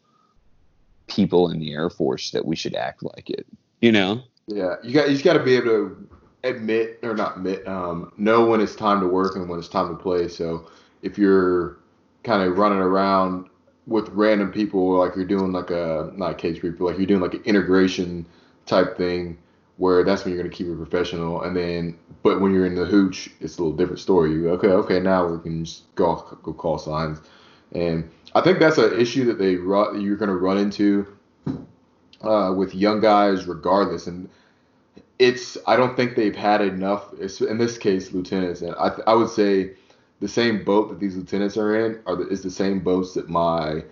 [1.08, 3.46] people in the Air Force, that we should act like it.
[3.82, 4.24] You know?
[4.48, 6.10] Yeah, you got you got to be able to
[6.44, 9.90] admit or not admit, um, know when it's time to work and when it's time
[9.90, 10.28] to play.
[10.28, 10.70] So
[11.02, 11.80] if you're
[12.24, 13.50] kind of running around
[13.88, 17.36] with random people, like you're doing like a not case but like you're doing like
[17.36, 18.26] an integration
[18.66, 19.38] type thing,
[19.78, 21.44] where that's when you're gonna keep it professional.
[21.44, 24.32] And then, but when you're in the hooch, it's a little different story.
[24.32, 27.20] You go, okay, okay, now we can just go go call signs.
[27.74, 31.08] And I think that's an issue that they run, you're gonna run into
[32.22, 34.08] uh, with young guys, regardless.
[34.08, 34.30] And
[35.20, 37.14] it's I don't think they've had enough.
[37.14, 39.74] In this case, lieutenants, and I I would say
[40.20, 43.30] the same boat that these lieutenants are in are the, is the same boats that
[43.30, 43.84] my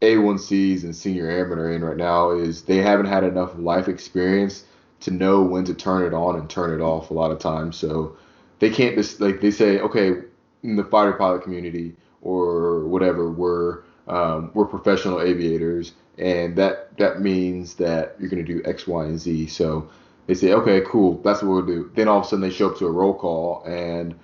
[0.00, 2.30] A1Cs and senior airmen are in right now.
[2.30, 4.64] Is they haven't had enough life experience
[5.00, 7.76] to know when to turn it on and turn it off a lot of times.
[7.76, 8.16] So
[8.58, 10.22] they can't just like they say, okay,
[10.62, 17.20] in the fighter pilot community or whatever, we're um, we're professional aviators, and that that
[17.20, 19.46] means that you're gonna do X, Y, and Z.
[19.48, 19.88] So
[20.26, 21.90] they say, okay, cool, that's what we'll do.
[21.94, 24.14] Then all of a sudden they show up to a roll call, and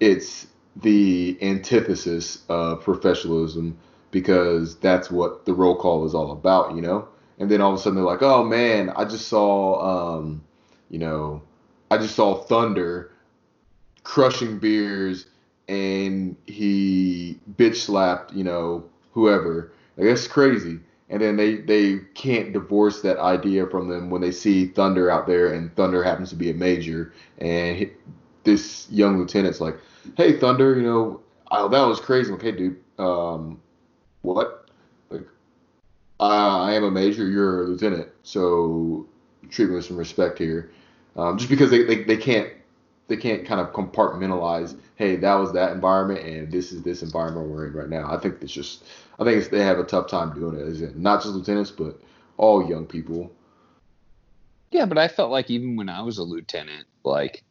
[0.00, 0.46] it's
[0.82, 3.78] the antithesis of professionalism
[4.10, 7.08] because that's what the roll call is all about, you know.
[7.38, 10.42] And then all of a sudden they're like, oh man, I just saw, um,
[10.90, 11.42] you know,
[11.90, 13.12] I just saw Thunder
[14.02, 15.26] crushing beers
[15.68, 19.72] and he bitch slapped, you know, whoever.
[19.96, 20.80] Like that's crazy.
[21.08, 25.26] And then they they can't divorce that idea from them when they see Thunder out
[25.26, 27.88] there and Thunder happens to be a major and
[28.46, 29.76] this young lieutenant's like,
[30.16, 31.20] hey Thunder, you know,
[31.50, 32.32] that was crazy.
[32.32, 33.60] Okay, dude, um,
[34.22, 34.70] what?
[35.10, 35.26] Like,
[36.18, 39.06] I am a major, you're a lieutenant, so
[39.50, 40.70] treat me with some respect here.
[41.14, 42.50] Um, just because they, they, they can't
[43.08, 44.76] they can't kind of compartmentalize.
[44.96, 48.10] Hey, that was that environment, and this is this environment we're in right now.
[48.10, 48.84] I think it's just
[49.18, 50.62] I think it's, they have a tough time doing it.
[50.62, 52.00] Is it not just lieutenants, but
[52.36, 53.32] all young people.
[54.70, 57.44] Yeah, but I felt like even when I was a lieutenant, like,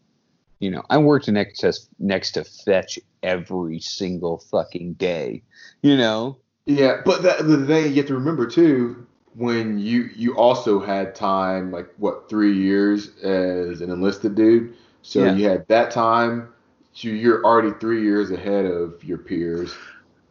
[0.59, 5.43] you know, I worked next to next to fetch every single fucking day.
[5.81, 6.37] You know.
[6.65, 11.13] Yeah, but that, the thing you have to remember too, when you you also had
[11.15, 15.33] time, like what three years as an enlisted dude, so Yeah.
[15.35, 16.49] you had that time.
[16.93, 19.75] So you're already three years ahead of your peers,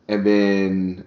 [0.08, 1.06] and then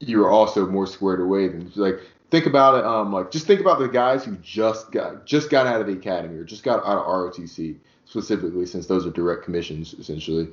[0.00, 2.00] you're also more squared away than like
[2.34, 2.84] think about it.
[2.84, 5.92] Um, like just think about the guys who just got just got out of the
[5.92, 7.76] academy or just got out of ROTC
[8.06, 10.48] specifically, since those are direct commissions essentially,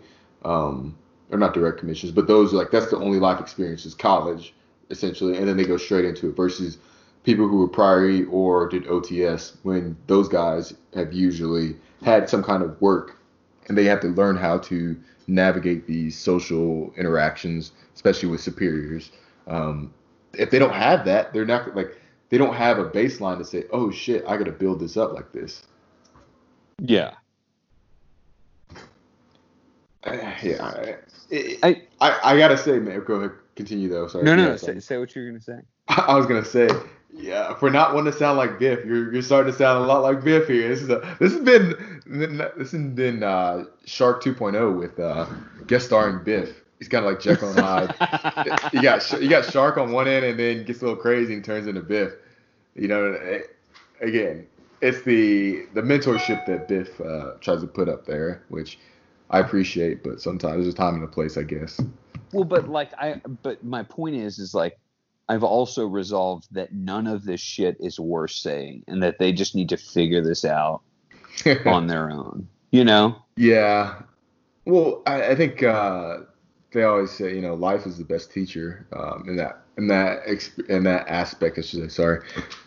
[0.46, 0.96] um,
[1.32, 4.54] or not direct commissions, but those are like that's the only life experience is college
[4.92, 6.78] essentially, and then they go straight into it versus
[7.24, 12.62] people who were priority or did OTS when those guys have usually had some kind
[12.62, 13.18] of work
[13.68, 14.96] and they have to learn how to
[15.28, 19.12] navigate these social interactions, especially with superiors.
[19.48, 19.94] Um,
[20.34, 21.98] if they don't have that, they're not like
[22.30, 25.14] they don't have a baseline to say, "Oh shit, I got to build this up
[25.14, 25.64] like this."
[26.80, 27.14] Yeah.
[30.04, 30.14] Uh,
[30.44, 30.96] yeah, I,
[31.64, 33.04] I- I, I gotta say, man.
[33.06, 34.08] Go ahead, continue though.
[34.08, 34.26] Sorry.
[34.26, 34.56] No, Yeah, no.
[34.58, 35.60] Say, say what you're gonna say.
[35.88, 36.68] I was gonna say,
[37.14, 40.02] yeah, for not wanting to sound like Biff, you're you're starting to sound a lot
[40.02, 40.68] like Biff here.
[40.68, 42.02] This is a this has been
[42.58, 45.28] this has been uh, Shark 2.0 with uh,
[45.68, 46.61] guest starring Biff.
[46.82, 48.70] He's kind of like Jekyll and Hyde.
[48.74, 51.46] you got you got Shark on one end and then gets a little crazy and
[51.46, 52.14] turns into Biff.
[52.74, 53.42] You know, eh,
[54.02, 54.48] again,
[54.82, 58.80] it's the the mentorship that Biff uh, tries to put up there, which
[59.30, 61.80] I appreciate, but sometimes there's a time and a place, I guess.
[62.34, 64.80] Well, but like I, but my point is, is like
[65.30, 69.54] I've also resolved that none of this shit is worth saying, and that they just
[69.54, 70.82] need to figure this out
[71.68, 72.48] on their own.
[72.72, 73.18] You know?
[73.36, 74.02] Yeah.
[74.66, 76.22] Well, I, I think uh,
[76.72, 80.26] they always say, you know, life is the best teacher um, in that in that
[80.26, 81.58] exp- in that aspect.
[81.58, 82.26] I should say, sorry.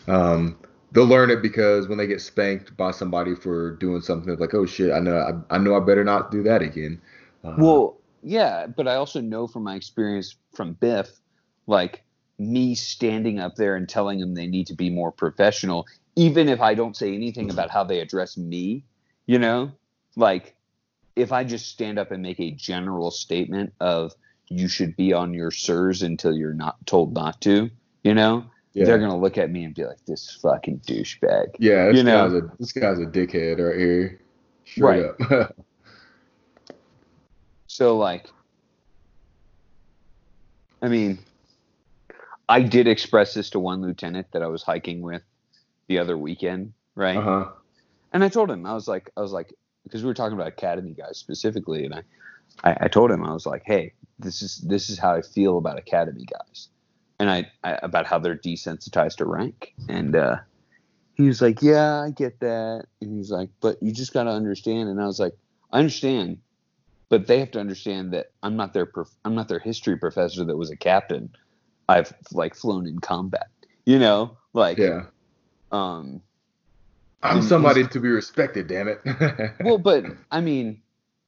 [0.08, 0.58] Um,
[0.92, 4.54] they'll learn it because when they get spanked by somebody for doing something, it's like,
[4.54, 5.16] oh shit, I know,
[5.50, 7.00] I, I know, I better not do that again.
[7.42, 11.08] Uh, Well, yeah, but I also know from my experience from Biff,
[11.66, 12.04] like
[12.38, 15.86] me standing up there and telling them they need to be more professional,
[16.16, 18.84] even if I don't say anything about how they address me,
[19.26, 19.72] you know,
[20.16, 20.54] like
[21.16, 24.14] if I just stand up and make a general statement of
[24.48, 27.70] you should be on your sirs until you're not told not to,
[28.02, 31.86] you know, yeah, they're gonna look at me and be like, "This fucking douchebag." yeah,
[31.86, 32.28] this you know.
[32.28, 34.20] guy's a this guy's a dickhead right here,
[34.64, 35.54] straight up.
[37.74, 38.30] So like
[40.80, 41.18] I mean
[42.48, 45.22] I did express this to one lieutenant that I was hiking with
[45.88, 47.16] the other weekend, right?
[47.16, 47.50] uh huh.
[48.12, 49.52] And I told him, I was like I was like
[49.84, 52.02] because we were talking about academy guys specifically and I,
[52.64, 55.58] I I told him I was like, "Hey, this is this is how I feel
[55.58, 56.68] about academy guys."
[57.18, 59.74] And I, I about how they're desensitized to rank.
[59.88, 60.36] And uh
[61.14, 64.30] he was like, "Yeah, I get that." And he's like, "But you just got to
[64.30, 65.34] understand." And I was like,
[65.72, 66.38] "I understand,
[67.08, 70.44] but they have to understand that I'm not their prof- I'm not their history professor
[70.44, 71.30] that was a captain.
[71.88, 73.48] I've like flown in combat,
[73.86, 75.06] you know, like Yeah,
[75.72, 76.22] um
[77.24, 78.66] I'm somebody to be respected.
[78.68, 79.00] Damn it.
[79.64, 80.80] well, but I mean,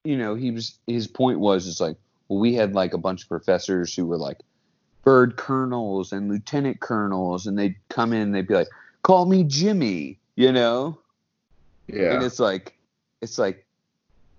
[0.04, 1.96] you know, he was his point was is like,
[2.28, 4.38] well, we had like a bunch of professors who were like
[5.04, 8.68] bird colonels and lieutenant colonels, and they'd come in, and they'd be like,
[9.02, 10.98] call me Jimmy, you know,
[11.86, 12.14] Yeah.
[12.14, 12.76] and it's like,
[13.20, 13.64] it's like,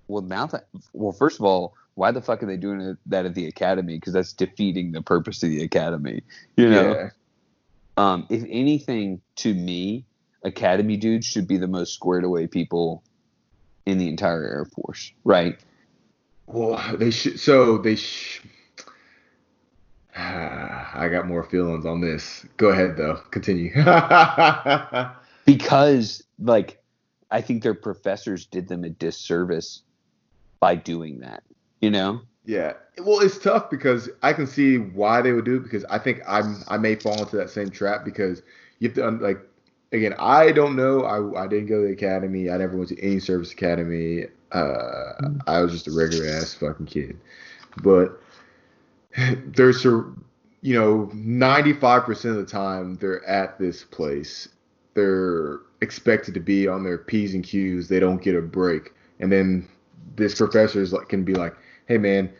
[0.09, 3.33] well, now that, well, first of all, why the fuck are they doing that at
[3.33, 3.95] the academy?
[3.95, 6.21] Because that's defeating the purpose of the academy,
[6.57, 6.91] you know.
[6.91, 7.09] yeah.
[7.95, 10.03] Um, if anything, to me,
[10.47, 13.03] academy dudes should be the most squared away people
[13.85, 15.59] in the entire Air Force, right?
[16.47, 17.39] Well, they should.
[17.39, 17.95] So they.
[17.95, 18.41] Sh-
[20.15, 22.45] I got more feelings on this.
[22.57, 23.21] Go ahead, though.
[23.31, 23.71] Continue.
[25.45, 26.83] Because, like,
[27.31, 29.81] I think their professors did them a disservice
[30.59, 31.41] by doing that,
[31.79, 32.19] you know?
[32.47, 32.73] yeah.
[32.97, 36.21] Well, it's tough because I can see why they would do it because I think
[36.27, 38.41] I'm I may fall into that same trap because
[38.79, 39.39] you have to like
[39.91, 41.03] again I don't know.
[41.03, 42.49] I I didn't go to the academy.
[42.49, 44.25] I never went to any service academy.
[44.51, 45.13] Uh
[45.47, 47.19] I was just a regular ass fucking kid.
[47.83, 48.19] But
[49.45, 50.05] there's a
[50.61, 54.49] you know 95% of the time they're at this place.
[54.93, 57.87] They're expected to be on their p's and q's.
[57.87, 58.93] They don't get a break.
[59.19, 59.67] And then
[60.15, 61.55] this professor is like can be like,
[61.87, 62.31] hey man,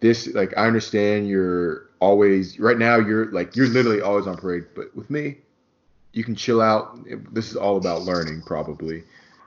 [0.00, 4.66] this like I understand you're always right now you're like you're literally always on parade,
[4.74, 5.38] but with me,
[6.12, 6.98] you can chill out.
[7.32, 9.04] This is all about learning probably,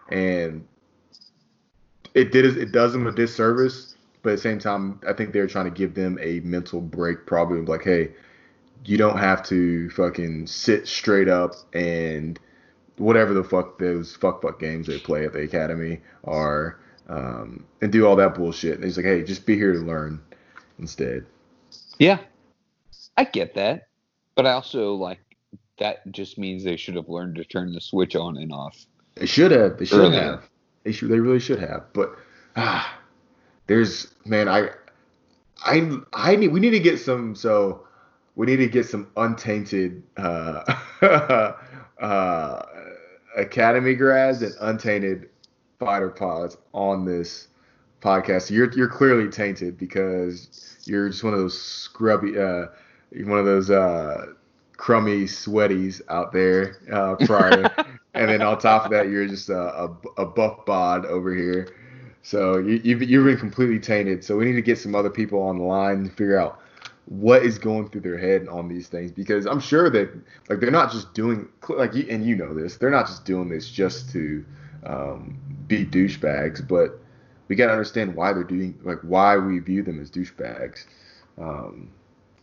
[0.10, 0.66] and
[2.14, 5.48] it did it does them a disservice, but at the same time, I think they're
[5.48, 8.12] trying to give them a mental break, probably like, hey,
[8.86, 12.40] you don't have to fucking sit straight up and
[12.98, 17.92] whatever the fuck those fuck fuck games they play at the academy are, um, and
[17.92, 18.76] do all that bullshit.
[18.76, 20.22] And he's like, hey, just be here to learn
[20.80, 21.26] instead.
[22.00, 22.20] Yeah,
[23.18, 23.88] I get that,
[24.36, 25.20] but I also like
[25.78, 28.86] that just means they should have learned to turn the switch on and off.
[29.16, 29.78] They should have.
[29.78, 30.22] They should Earlier.
[30.22, 30.50] have.
[30.84, 31.10] They should.
[31.10, 31.86] They really should have.
[31.94, 32.16] But
[32.56, 33.00] ah,
[33.68, 34.70] there's man, I,
[35.64, 36.50] I, I need.
[36.50, 37.36] We need to get some.
[37.36, 37.88] So
[38.36, 40.64] we need to get some untainted uh,
[42.02, 42.62] uh,
[43.38, 45.30] academy grads and untainted
[45.80, 47.48] fighter pods on this
[48.02, 48.50] podcast.
[48.50, 52.68] You're you're clearly tainted because you're just one of those scrubby, uh,
[53.12, 54.28] you're one of those uh,
[54.78, 57.70] crummy sweaties out there uh, prior,
[58.14, 61.74] and then on top of that, you're just a, a, a buff bod over here.
[62.22, 64.24] So you, you've you've been completely tainted.
[64.24, 66.60] So we need to get some other people on the line to figure out
[67.08, 70.12] what is going through their head on these things because I'm sure that
[70.50, 73.48] like they're not just doing like you, and you know this they're not just doing
[73.48, 74.44] this just to
[74.86, 77.00] um, be douchebags but
[77.48, 80.86] we got to understand why they're doing like why we view them as douchebags
[81.38, 81.90] um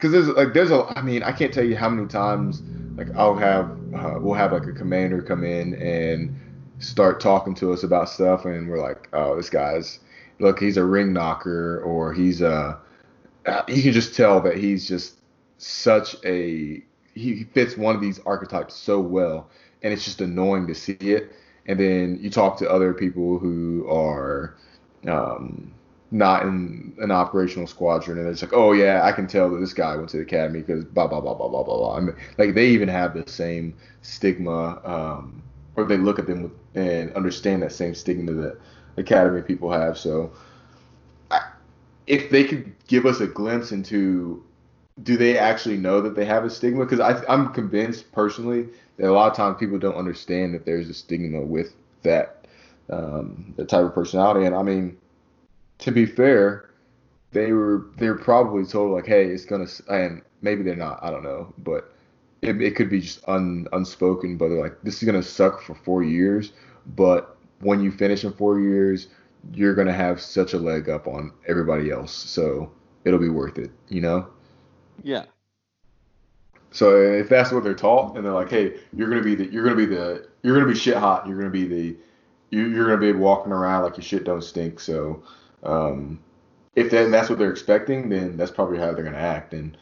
[0.02, 2.60] because there's like there's a I mean I can't tell you how many times
[2.96, 6.36] like I'll have uh, we'll have like a commander come in and
[6.80, 10.00] start talking to us about stuff and we're like oh this guy's
[10.40, 12.80] look he's a ring knocker or he's a
[13.46, 15.14] uh, you can just tell that he's just
[15.58, 16.82] such a
[17.14, 19.48] he fits one of these archetypes so well
[19.82, 21.32] and it's just annoying to see it.
[21.66, 24.56] And then you talk to other people who are
[25.06, 25.72] um,
[26.12, 29.72] not in an operational squadron and it's like oh yeah i can tell that this
[29.72, 31.96] guy went to the academy because blah blah blah blah blah blah blah.
[31.96, 35.42] I mean, like they even have the same stigma um,
[35.76, 38.58] or they look at them with, and understand that same stigma that
[38.98, 39.96] academy people have.
[39.96, 40.32] So
[42.06, 44.44] if they could give us a glimpse into
[45.02, 46.84] do they actually know that they have a stigma?
[46.84, 50.94] Because i'm convinced personally that a lot of times people don't understand that there's a
[50.94, 52.46] stigma with that
[52.90, 54.44] um, that type of personality.
[54.44, 54.98] And i mean
[55.78, 56.70] to be fair
[57.32, 60.98] they were they were probably told like hey it's gonna s- and maybe they're not
[61.02, 61.92] i don't know but
[62.42, 65.74] it, it could be just un, unspoken but they're like this is gonna suck for
[65.74, 66.52] four years
[66.96, 69.08] but when you finish in four years
[69.52, 72.70] you're gonna have such a leg up on everybody else, so
[73.04, 74.28] it'll be worth it, you know.
[75.02, 75.24] Yeah.
[76.70, 79.64] So if that's what they're taught, and they're like, hey, you're gonna be the, you're
[79.64, 81.96] gonna be the, you're gonna be shit hot, you're gonna be the,
[82.50, 84.80] you, you're gonna be walking around like your shit don't stink.
[84.80, 85.22] So,
[85.62, 86.20] um,
[86.74, 89.52] if then that's what they're expecting, then that's probably how they're gonna act.
[89.52, 89.76] And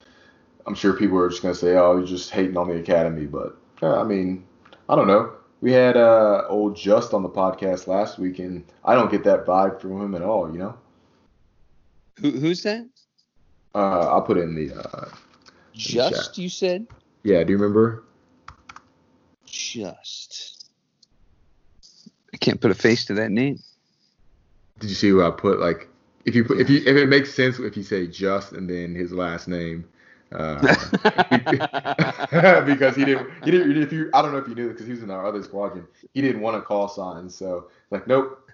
[0.67, 3.57] I'm sure people are just gonna say, oh, you're just hating on the academy, but
[3.83, 4.45] uh, I mean,
[4.89, 5.33] I don't know.
[5.61, 9.45] We had uh, old Just on the podcast last week, and I don't get that
[9.45, 10.51] vibe from him at all.
[10.51, 10.79] You know.
[12.21, 12.89] Who, who's that?
[13.75, 14.75] Uh, I'll put it in the.
[14.75, 15.09] Uh,
[15.75, 16.87] Just you said.
[17.23, 18.05] yeah, do you remember?
[19.47, 20.71] Just.
[22.33, 23.59] I can't put a face to that name.
[24.81, 25.61] Did you see what I put?
[25.61, 25.89] Like,
[26.25, 28.95] if you put, if you if it makes sense if you say Just and then
[28.95, 29.89] his last name.
[30.33, 30.61] Uh,
[32.65, 33.83] because he didn't, he didn't.
[33.83, 35.43] If you, I don't know if you knew this because he was in our other
[35.43, 35.87] squadron.
[36.15, 38.49] He didn't want a call sign, so like, nope,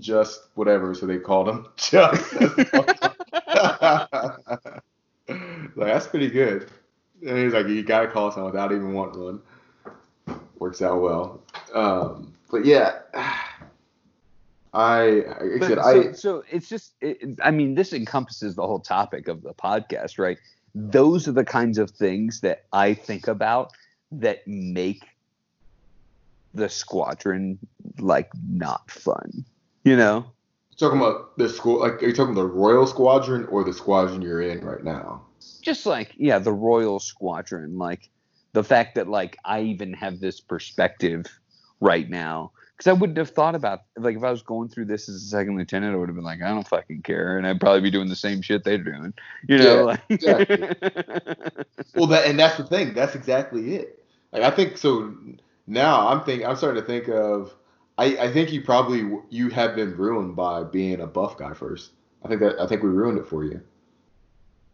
[0.00, 0.94] just whatever.
[0.94, 2.32] So they called him Just.
[2.34, 3.00] like
[5.76, 6.70] that's pretty good.
[7.26, 9.40] And he's like, you got a call sign without even wanting one.
[10.60, 11.42] Works out well.
[11.74, 13.00] Um, but yeah,
[14.78, 18.66] I, I But said, so, I so it's just it, i mean this encompasses the
[18.66, 20.38] whole topic of the podcast right
[20.74, 23.72] those are the kinds of things that i think about
[24.12, 25.02] that make
[26.54, 27.58] the squadron
[27.98, 29.44] like not fun
[29.84, 30.24] you know
[30.78, 31.80] talking about the school.
[31.80, 35.22] Like, are you talking the Royal Squadron or the squadron you're in right now?
[35.60, 38.08] just like yeah the royal squadron like
[38.52, 41.26] the fact that like i even have this perspective
[41.80, 45.08] right now because i wouldn't have thought about like if i was going through this
[45.08, 47.60] as a second lieutenant i would have been like i don't fucking care and i'd
[47.60, 49.12] probably be doing the same shit they're doing
[49.48, 50.22] you know Yeah, like
[51.94, 52.94] Well, that and that's the thing.
[52.94, 54.04] That's exactly it.
[54.32, 55.14] Like, I think so.
[55.66, 57.54] Now I'm think I'm starting to think of.
[57.98, 61.90] I, I think you probably you have been ruined by being a buff guy first.
[62.24, 63.60] I think that I think we ruined it for you.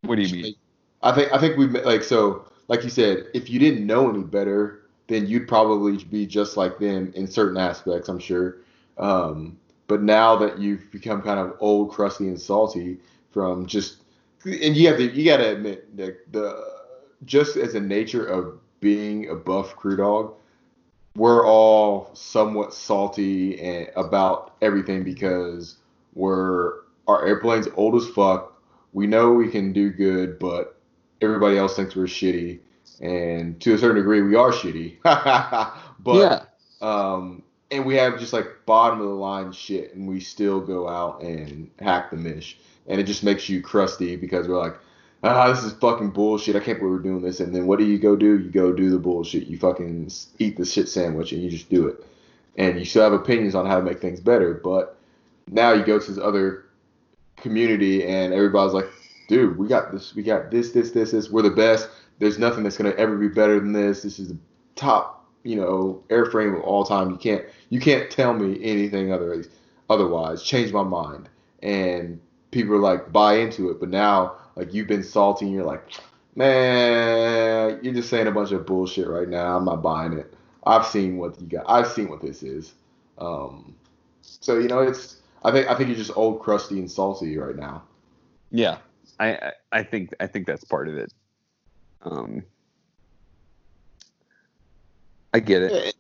[0.03, 0.55] what do you mean
[1.03, 4.23] I think I think we like so like you said, if you didn't know any
[4.23, 8.09] better, then you'd probably be just like them in certain aspects.
[8.09, 8.59] I'm sure.
[8.99, 12.99] Um, but now that you've become kind of old, crusty, and salty
[13.31, 13.99] from just,
[14.45, 16.75] and you have to, you got to admit that the
[17.25, 20.35] just as a nature of being a buff crew dog,
[21.17, 25.77] we're all somewhat salty and about everything because
[26.15, 28.61] we're our airplane's old as fuck.
[28.93, 30.79] We know we can do good, but
[31.21, 32.61] everybody else thinks we're shitty,
[33.01, 34.97] and to a certain degree, we are shitty.
[35.03, 36.45] but yeah.
[36.81, 40.89] um, and we have just like bottom of the line shit, and we still go
[40.89, 44.77] out and hack the mish, and it just makes you crusty because we're like,
[45.23, 46.57] ah, this is fucking bullshit.
[46.57, 47.41] I can't believe we're doing this.
[47.41, 48.39] And then what do you go do?
[48.39, 49.47] You go do the bullshit.
[49.47, 52.05] You fucking eat the shit sandwich, and you just do it.
[52.57, 54.97] And you still have opinions on how to make things better, but
[55.51, 56.67] now you go to this other
[57.37, 58.87] community, and everybody's like,
[59.29, 61.31] dude, we got this, we got this, this, this, this.
[61.31, 61.89] We're the best.
[62.19, 64.03] There's nothing that's gonna ever be better than this.
[64.03, 64.39] This is the
[64.77, 67.11] top, you know, airframe of all time.
[67.11, 69.45] You can't, you can't tell me anything other,
[69.91, 70.43] otherwise.
[70.43, 71.29] Change my mind.
[71.63, 75.65] And people are like buy into it, but now like you've been salty, and you're
[75.65, 75.85] like,
[76.35, 79.57] man, you're just saying a bunch of bullshit right now.
[79.57, 80.33] I'm not buying it.
[80.65, 81.65] I've seen what you got.
[81.69, 82.75] I've seen what this is.
[83.19, 83.75] Um,
[84.23, 85.17] so you know, it's.
[85.43, 87.83] I think I think you're just old, crusty, and salty right now.
[88.51, 88.79] Yeah,
[89.21, 91.13] I I think I think that's part of it.
[92.05, 92.45] Um,
[95.33, 95.95] I get it.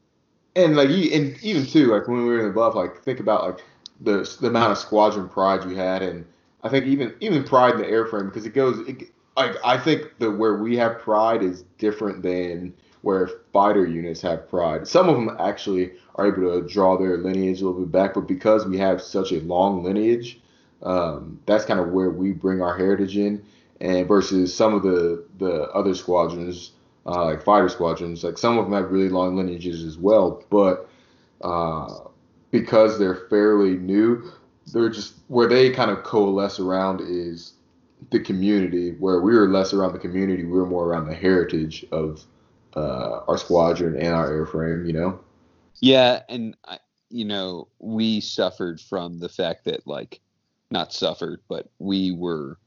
[0.56, 3.20] And like, you- and even too, like when we were in the buff, like think
[3.20, 3.64] about like
[4.00, 6.26] the the amount of squadron pride you had, and
[6.62, 8.78] I think even even pride in the airframe because it goes.
[8.88, 9.04] It,
[9.36, 14.48] like I think that where we have pride is different than where fighter units have
[14.48, 14.86] pride.
[14.88, 18.28] Some of them actually are able to draw their lineage a little bit back, but
[18.28, 20.40] because we have such a long lineage,
[20.82, 23.42] um, that's kind of where we bring our heritage in.
[23.80, 26.72] And versus some of the the other squadrons,
[27.06, 30.88] uh, like fighter squadrons, like some of them have really long lineages as well, but
[31.42, 31.92] uh,
[32.50, 34.30] because they're fairly new,
[34.72, 37.54] they're just where they kind of coalesce around is
[38.10, 38.92] the community.
[38.92, 42.24] Where we were less around the community, we were more around the heritage of
[42.76, 44.86] uh, our squadron and our airframe.
[44.86, 45.20] You know.
[45.80, 46.78] Yeah, and I,
[47.10, 50.20] you know, we suffered from the fact that like
[50.70, 52.58] not suffered, but we were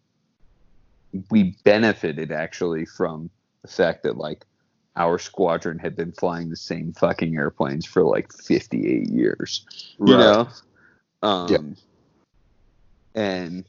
[1.29, 3.29] we benefited actually from
[3.61, 4.45] the fact that like
[4.95, 9.65] our squadron had been flying the same fucking airplanes for like 58 years.
[9.99, 10.17] You Right.
[10.17, 10.49] know?
[11.27, 13.21] Um Yeah.
[13.21, 13.65] and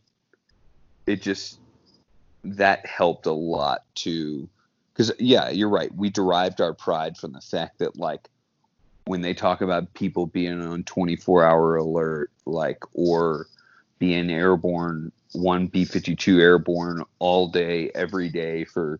[1.06, 1.58] it just
[2.44, 4.48] that helped a lot to
[4.92, 8.28] because yeah you're right we derived our pride from the fact that like
[9.06, 13.46] when they talk about people being on 24 hour alert like or
[13.98, 18.98] being airborne one b-52 airborne all day every day for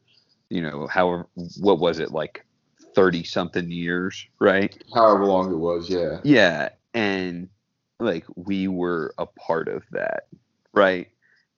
[0.50, 1.26] you know however
[1.58, 2.44] what was it like
[2.94, 6.18] 30 something years right However long it was, yeah.
[6.24, 7.48] yeah, and
[8.00, 10.26] like we were a part of that,
[10.72, 11.08] right?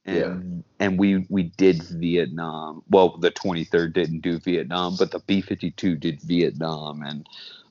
[0.06, 2.82] And and we we did Vietnam.
[2.88, 7.26] Well, the 23rd didn't do Vietnam, but the B52 did Vietnam, and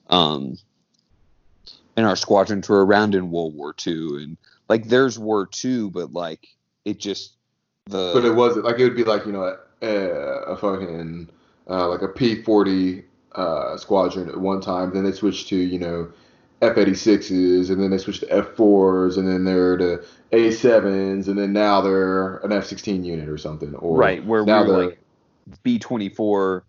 [0.08, 0.56] um,
[1.96, 4.36] and our squadrons were around in World War II, and
[4.68, 6.48] like there's War II, but like
[6.84, 7.34] it just
[7.86, 11.28] the But it wasn't like it would be like you know a, a fucking
[11.68, 14.92] uh, like a P forty uh, squadron at one time.
[14.92, 16.12] Then they switched to you know
[16.62, 20.50] F eighty sixes, and then they switched to F fours, and then they're to A
[20.50, 23.74] sevens, and then now they're an F sixteen unit or something.
[23.76, 24.98] Or right where we now were they're like
[25.64, 26.62] B24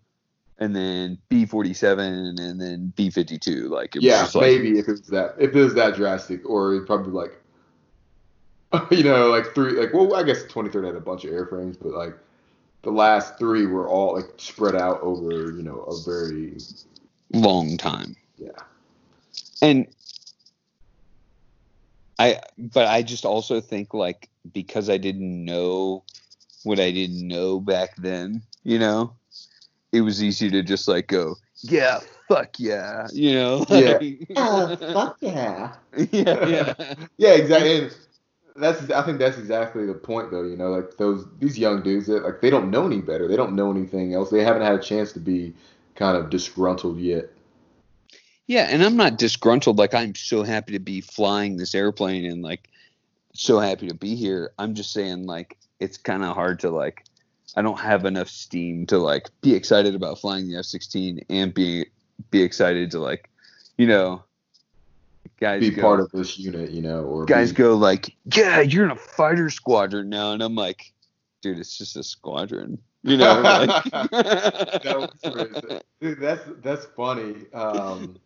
[0.58, 5.06] and then B47 and then B52 like it was yeah, like maybe if it was
[5.08, 7.41] that if it was that drastic, or it'd probably like
[8.90, 11.30] you know like three like well I guess the twenty third had a bunch of
[11.32, 12.16] airframes, but like
[12.82, 16.54] the last three were all like spread out over you know a very
[17.32, 18.50] long time yeah.
[19.62, 19.86] and
[22.18, 26.04] I but I just also think like because I didn't know
[26.64, 29.14] what I didn't know back then you know
[29.92, 33.92] it was easy to just like go yeah fuck yeah you know Yeah.
[33.98, 35.74] like- Oh, fuck yeah.
[36.10, 37.78] yeah yeah Yeah, exactly.
[37.84, 37.96] And
[38.56, 42.06] that's I think that's exactly the point though, you know, like those these young dudes
[42.06, 43.28] that like they don't know any better.
[43.28, 44.30] They don't know anything else.
[44.30, 45.54] They haven't had a chance to be
[45.94, 47.30] kind of disgruntled yet.
[48.46, 49.78] Yeah, and I'm not disgruntled.
[49.78, 52.68] Like I'm so happy to be flying this airplane and like
[53.34, 54.52] so happy to be here.
[54.58, 57.04] I'm just saying like it's kind of hard to like
[57.56, 61.86] I don't have enough steam to like be excited about flying the F-16 and be
[62.30, 63.30] be excited to like
[63.78, 64.22] you know
[65.42, 68.60] guys Be go, part of this unit, you know, or guys be, go like yeah
[68.60, 70.92] you're in a fighter squadron now and I'm like
[71.42, 77.34] dude it's just a squadron you know like That Dude, that's that's funny.
[77.52, 78.16] Um,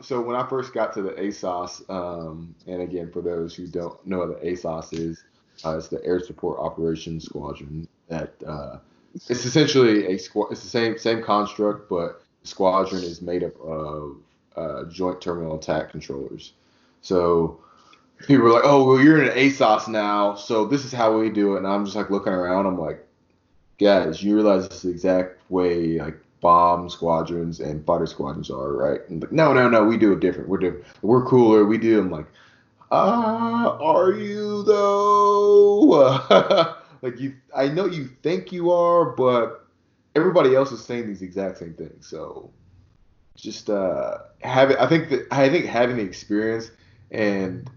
[0.00, 4.04] so when I first got to the ASOS, um, and again for those who don't
[4.06, 5.24] know what the ASOS is,
[5.64, 7.88] uh, it's the Air Support Operations Squadron.
[8.08, 8.78] That uh,
[9.14, 10.52] it's essentially a squad.
[10.52, 14.16] It's the same same construct, but the squadron is made up of
[14.56, 16.52] uh, joint terminal attack controllers.
[17.02, 17.60] So
[18.26, 21.30] people are like, "Oh, well, you're in an ASOS now, so this is how we
[21.30, 22.66] do it." And I'm just like looking around.
[22.66, 23.06] I'm like,
[23.78, 28.72] guys, you realize this is the exact way like bomb squadrons and fighter squadrons are,
[28.72, 29.00] right?
[29.08, 30.48] And like, no, no, no, we do it different.
[30.48, 30.84] We're different.
[31.02, 31.64] We're cooler.
[31.64, 32.26] We do them like,
[32.90, 35.80] ah, are you though?
[37.02, 39.66] like you, I know you think you are, but
[40.14, 42.06] everybody else is saying these exact same things.
[42.06, 42.50] So
[43.36, 46.70] just uh, having, I think that I think having the experience
[47.10, 47.70] and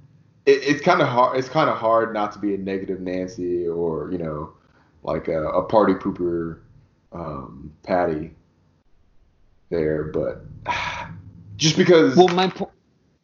[0.45, 1.37] it, it's kind of hard.
[1.37, 4.53] It's kind of hard not to be a negative Nancy or you know,
[5.03, 6.59] like a, a party pooper
[7.11, 8.31] um, Patty
[9.69, 10.43] there, but
[11.57, 12.15] just because.
[12.15, 12.71] Well, my point.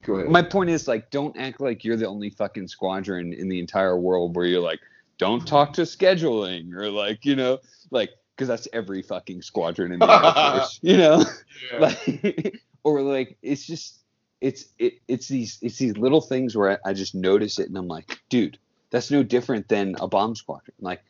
[0.08, 4.00] My point is like, don't act like you're the only fucking squadron in the entire
[4.00, 4.80] world where you're like,
[5.18, 7.58] don't talk to scheduling or like, you know,
[7.90, 11.24] like because that's every fucking squadron in the Air Force, you know,
[11.72, 11.80] Yeah.
[11.80, 14.00] like, or like it's just
[14.42, 17.78] it's it, it's these it's these little things where I, I just notice it and
[17.78, 18.58] I'm like, dude,
[18.90, 20.76] that's no different than a bomb squadron.
[20.80, 21.02] Like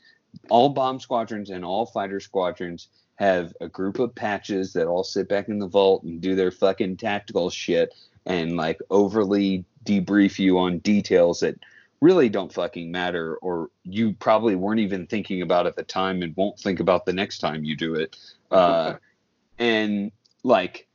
[0.49, 5.27] all bomb squadrons and all fighter squadrons have a group of patches that all sit
[5.29, 7.93] back in the vault and do their fucking tactical shit
[8.25, 11.57] and like overly debrief you on details that
[12.01, 16.35] really don't fucking matter or you probably weren't even thinking about at the time and
[16.35, 18.17] won't think about the next time you do it.
[18.51, 18.95] Uh,
[19.59, 20.11] and
[20.43, 20.87] like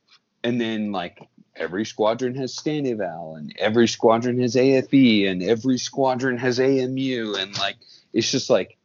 [0.44, 5.78] and then like every squadron has stand eval and every squadron has afe and every
[5.78, 7.76] squadron has amu and like
[8.12, 8.76] it's just like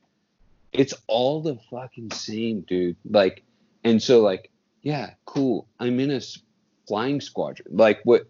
[0.71, 2.97] it's all the fucking same dude.
[3.09, 3.43] Like
[3.83, 4.49] and so like
[4.81, 5.67] yeah cool.
[5.79, 6.21] I'm in a
[6.87, 7.67] flying squadron.
[7.77, 8.27] Like what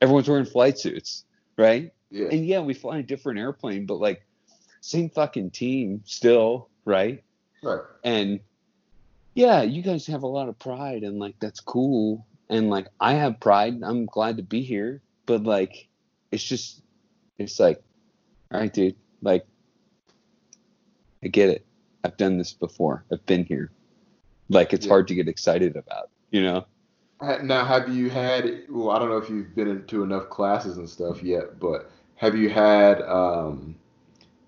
[0.00, 1.24] everyone's wearing flight suits
[1.56, 2.28] right yeah.
[2.30, 4.24] and yeah, we fly a different airplane, but like
[4.80, 7.24] same fucking team still, right?
[7.62, 7.80] Right.
[8.04, 8.40] And
[9.34, 12.26] yeah, you guys have a lot of pride and like that's cool.
[12.50, 13.80] And like I have pride.
[13.82, 15.00] I'm glad to be here.
[15.26, 15.88] But like
[16.30, 16.82] it's just
[17.38, 17.82] it's like,
[18.52, 19.46] all right, dude, like
[21.24, 21.64] I get it.
[22.04, 23.04] I've done this before.
[23.12, 23.70] I've been here.
[24.48, 24.90] Like it's Yeah.
[24.90, 26.66] hard to get excited about, you know?
[27.42, 28.64] Now, have you had?
[28.68, 31.88] Well, I don't know if you've been into enough classes and stuff yet, but
[32.22, 33.74] have you had um,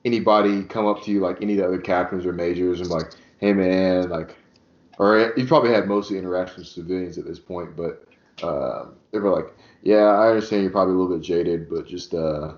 [0.04, 3.10] anybody come up to you, like any of the other captains or majors, and like,
[3.38, 4.36] hey man, like,
[4.98, 8.06] or you've probably had mostly interactions with civilians at this point, but
[8.44, 9.52] uh, they were like,
[9.82, 12.54] yeah, I understand you're probably a little bit jaded, but just uh,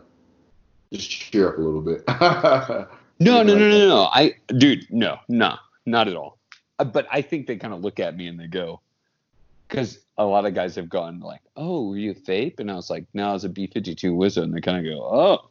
[0.92, 2.04] just cheer up a little bit.
[3.18, 4.08] No, no, no, no, no.
[4.12, 5.54] I, dude, no, no,
[5.86, 6.38] not at all.
[6.78, 8.82] Uh, But I think they kind of look at me and they go,
[9.66, 12.74] because a lot of guys have gone like, "Oh, were you a FAIP?" And I
[12.74, 15.50] was like, "No, I was a B52 Wizard." And they kind of go, "Oh,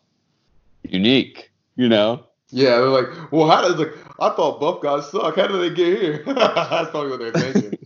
[0.84, 2.26] unique," you know?
[2.49, 5.36] Yeah, they're like, well, how does like I thought buff guys suck.
[5.36, 6.24] How did they get here?
[6.26, 7.78] That's probably what they're thinking.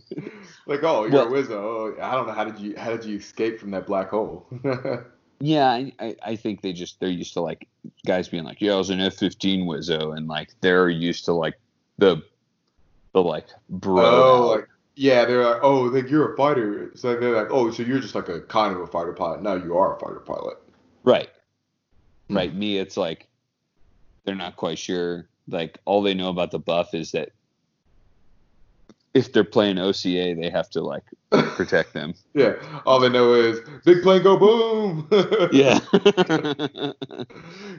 [0.66, 1.52] like, oh, you're Well- a wizard.
[1.56, 4.46] Oh, I don't know how did you how did you escape from that black hole?
[5.42, 7.66] Yeah, I, I, I think they just they're used to like
[8.06, 11.54] guys being like, "Yeah, I was an F15 Wizzo," and like they're used to like
[11.96, 12.22] the
[13.14, 14.04] the like bro.
[14.04, 16.90] oh, like yeah, they're like, oh, like you're a fighter.
[16.94, 19.42] So they're like, oh, so you're just like a kind of a fighter pilot.
[19.42, 20.58] Now you are a fighter pilot.
[21.04, 21.30] Right.
[22.28, 22.54] Right.
[22.54, 23.28] Me, it's like
[24.24, 25.28] they're not quite sure.
[25.48, 27.30] Like all they know about the buff is that
[29.14, 32.14] if they're playing OCA, they have to like protect them.
[32.32, 32.54] Yeah,
[32.86, 35.08] all they know is big plane go boom.
[35.52, 35.80] Yeah.
[35.92, 36.02] big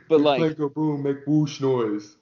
[0.10, 2.18] but like, plane go boom, make whoosh noise.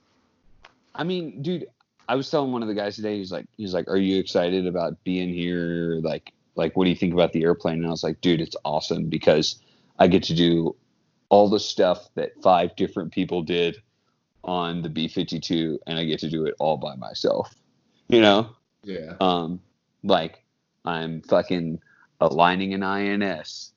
[0.94, 1.66] I mean, dude,
[2.10, 3.18] I was telling one of the guys today.
[3.20, 6.00] He's like, he's like, "Are you excited about being here?
[6.02, 8.56] Like, like, what do you think about the airplane?" And I was like, "Dude, it's
[8.66, 9.62] awesome because
[10.00, 10.76] I get to do
[11.30, 13.78] all the stuff that five different people did
[14.44, 17.54] on the B52, and I get to do it all by myself.
[18.12, 19.14] You know, Yeah.
[19.22, 19.60] um,
[20.04, 20.44] like
[20.84, 21.80] I'm fucking
[22.20, 23.72] aligning an INS,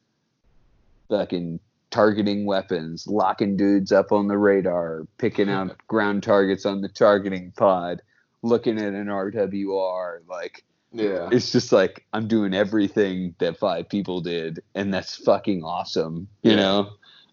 [1.11, 1.61] fucking
[1.91, 7.53] targeting weapons, locking dudes up on the radar, picking out ground targets on the targeting
[7.59, 8.01] pod,
[8.43, 10.20] looking at an RWR.
[10.28, 11.28] Like Yeah.
[11.32, 16.53] it's just like I'm doing everything that five people did, and that's fucking awesome, you
[16.53, 16.57] Yeah.
[16.57, 16.88] know.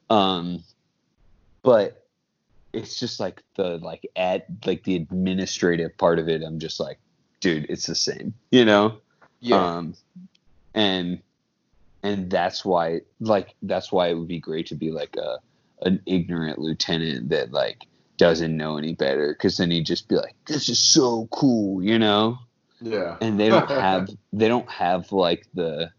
[0.10, 0.64] Um,
[1.62, 2.06] but
[2.72, 6.44] it's just like the like at like the administrative part of it.
[6.44, 7.00] I'm just like,
[7.40, 8.98] dude, it's the same, you know.
[9.40, 9.78] Yeah.
[9.78, 9.96] Um,
[10.74, 11.20] and
[12.04, 15.40] and that's why like that's why it would be great to be like a
[15.82, 17.86] an ignorant lieutenant that like
[18.20, 21.98] doesn't know any better because then he'd just be like this is so cool you
[21.98, 22.38] know
[22.82, 23.18] yeah.
[23.22, 25.92] and they don't have they don't have like the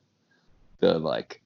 [0.81, 1.41] the like,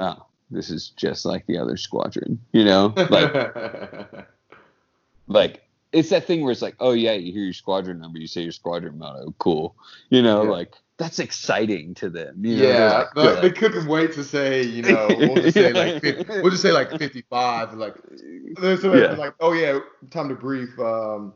[0.00, 3.34] oh, this is just like the other squadron, you know, like
[5.26, 8.26] like it's that thing where it's like, oh yeah, you hear your squadron number, you
[8.26, 9.76] say your squadron motto, cool,
[10.08, 10.50] you know, Yeah.
[10.50, 12.44] like that's exciting to them.
[12.44, 12.68] You know?
[12.68, 16.24] Yeah, like- but they couldn't wait to say, you know, we'll just say like 50,
[16.42, 17.94] we'll just say like 55, like
[18.60, 19.12] they're so Yeah.
[19.12, 19.78] like, oh yeah,
[20.10, 20.78] time to brief.
[20.78, 21.34] Um,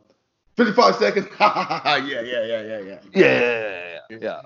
[0.57, 1.27] 55 seconds.
[1.41, 2.81] yeah, yeah, yeah, yeah, yeah.
[2.81, 4.41] yeah, yeah, yeah, yeah.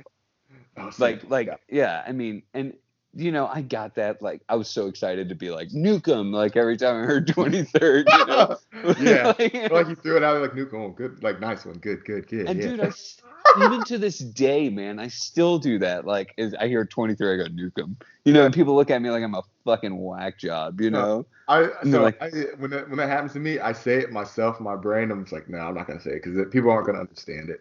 [0.77, 2.03] Oh, like like Yeah.
[2.07, 2.75] i mean and
[3.13, 6.31] you know i got that like i was so excited to be like nuke 'em
[6.33, 8.57] like every time i heard 23rd you know
[9.01, 9.27] yeah.
[9.39, 10.73] Like- like you threw it out like Nuke.
[10.73, 11.79] Oh, good, like nice one.
[11.79, 12.49] Good, good, good.
[12.49, 12.69] and yeah.
[12.69, 12.91] dude i
[13.57, 17.37] even to this day man i still do that like is i hear 23 i
[17.37, 20.39] go nuke 'em you know and people look at me like i'm a fucking whack
[20.39, 22.29] job you know I so like- I,
[22.59, 25.11] when that when that happens to me, I say it myself in my brain.
[25.11, 27.61] I'm just like, no, I'm not gonna say it because people aren't gonna understand it.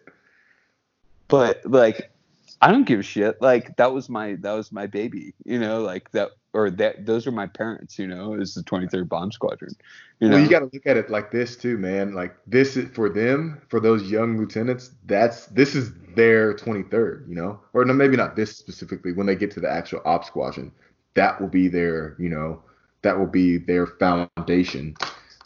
[1.26, 2.12] but like
[2.60, 5.82] i don't give a shit like that was my that was my baby you know
[5.82, 9.74] like that or that those are my parents you know is the 23rd bomb squadron
[10.20, 12.12] you know well, you got to look at it like this too, man.
[12.12, 14.90] Like this is for them, for those young lieutenants.
[15.06, 19.12] That's this is their 23rd, you know, or no, maybe not this specifically.
[19.12, 20.72] When they get to the actual op squadron,
[21.14, 22.62] that will be their, you know,
[23.00, 24.94] that will be their foundation.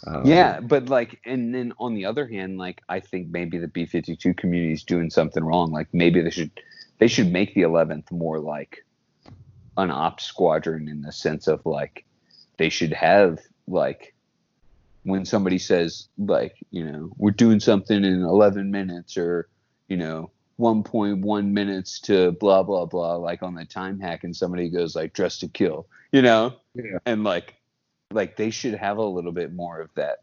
[0.08, 3.68] Um, Yeah, but like, and then on the other hand, like, I think maybe the
[3.68, 5.70] B fifty two community is doing something wrong.
[5.70, 6.50] Like, maybe they should
[6.98, 8.84] they should make the eleventh more like
[9.76, 12.04] an ops squadron in the sense of like
[12.58, 14.14] they should have like
[15.02, 19.48] when somebody says like you know we're doing something in 11 minutes or
[19.88, 20.30] you know
[20.60, 25.12] 1.1 minutes to blah blah blah like on the time hack and somebody goes like
[25.12, 26.98] dress to kill you know Yeah.
[27.06, 27.54] and like
[28.12, 30.18] like they should have a little bit more of that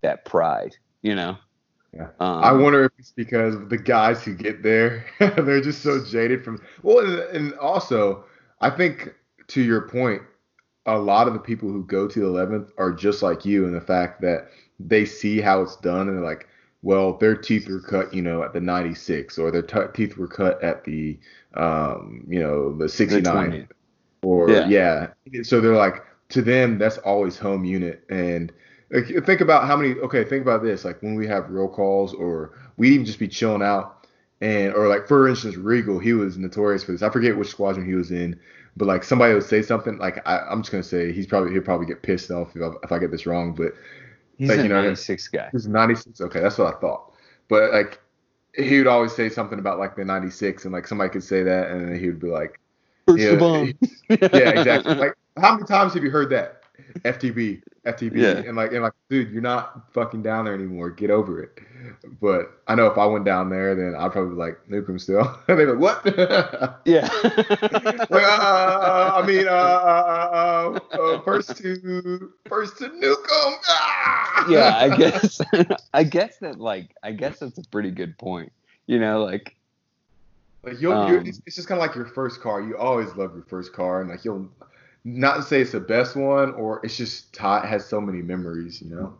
[0.00, 1.36] that pride you know
[1.96, 2.08] Yeah.
[2.20, 6.44] um, I wonder if it's because the guys who get there, they're just so jaded
[6.44, 6.60] from.
[6.82, 6.98] Well,
[7.32, 8.24] and, also,
[8.60, 9.14] I think
[9.48, 10.22] to your point,
[10.84, 13.72] a lot of the people who go to the 11th are just like you in
[13.72, 16.48] the fact that they see how it's done and they're like,
[16.82, 20.28] well, their teeth were cut, you know, at the 96, or their t- teeth were
[20.28, 21.18] cut at the,
[21.54, 23.68] um, you know, the the 69 20th.
[24.22, 24.68] or Yeah.
[24.68, 25.42] yeah.
[25.42, 28.52] So they're like to them that's always home unit and
[28.90, 32.14] like, think about how many okay think about this like when we have roll calls
[32.14, 34.06] or we'd even just be chilling out
[34.40, 37.86] and or like for instance Regal he was notorious for this I forget which squadron
[37.86, 38.38] he was in
[38.76, 41.62] but like somebody would say something like I, I'm just gonna say he's probably he'll
[41.62, 43.72] probably get pissed off if I, if I get this wrong but
[44.38, 47.12] he's like, a you know, 96 guy he was 96 okay that's what I thought
[47.48, 48.00] but like
[48.54, 51.70] he would always say something about like the 96 and like somebody could say that
[51.70, 52.60] and then he would be like
[53.06, 53.72] First yeah, the bomb.
[54.08, 54.94] yeah, exactly.
[54.94, 56.62] Like, how many times have you heard that?
[57.04, 58.48] FTB, FTB, Yeah.
[58.48, 60.90] and like, and like, dude, you're not fucking down there anymore.
[60.90, 61.58] Get over it.
[62.20, 64.98] But I know if I went down there, then I'd probably be like nuke him
[64.98, 65.38] still.
[65.46, 66.04] They'd be like, what?
[66.84, 73.54] yeah like, uh, I mean, uh, uh, uh, uh, first to first to nuke him.
[73.68, 74.46] Ah!
[74.48, 75.40] yeah i guess
[75.94, 78.52] i guess that like i guess that's a pretty good point
[78.86, 79.56] you know like
[80.62, 82.60] Like you'll, Um, it's, it's just kind of like your first car.
[82.60, 84.48] You always love your first car, and like you'll
[85.06, 88.82] not to say it's the best one, or it's just ti has so many memories,
[88.82, 89.16] you know.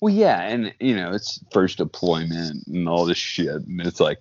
[0.00, 4.18] well yeah and you know it's first deployment and all this shit and it's like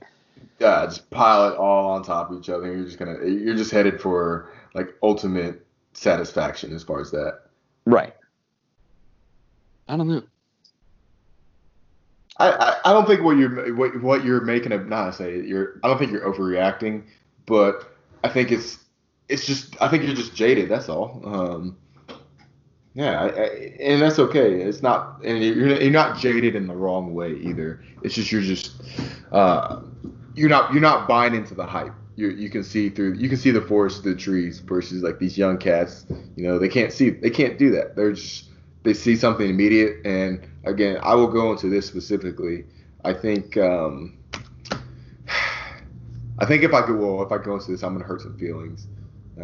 [0.59, 2.67] Yeah, just pile it all on top of each other.
[2.75, 7.41] You're just gonna, you're just headed for like ultimate satisfaction as far as that.
[7.85, 8.13] right
[9.87, 10.23] i don't know
[12.37, 15.79] I, I, I don't think what you're what, what you're making a not say you're
[15.83, 17.03] I don't think you're overreacting,
[17.45, 18.77] but I think it's
[19.29, 20.69] it's just I think you're just jaded.
[20.69, 21.21] That's all.
[21.23, 21.77] Um,
[22.93, 23.45] yeah, I, I,
[23.79, 24.61] and that's okay.
[24.61, 27.83] It's not and you're you're not jaded in the wrong way either.
[28.03, 28.81] It's just you're just
[29.31, 29.81] uh,
[30.35, 31.93] you're not you're not buying into the hype.
[32.15, 35.19] You you can see through you can see the forest through the trees versus like
[35.19, 36.05] these young cats.
[36.35, 37.95] You know they can't see they can't do that.
[37.95, 38.49] They're just
[38.83, 42.65] they see something immediate and again i will go into this specifically
[43.03, 44.17] i think um
[46.39, 48.37] i think if i go well if i go into this i'm to hurt some
[48.37, 48.87] feelings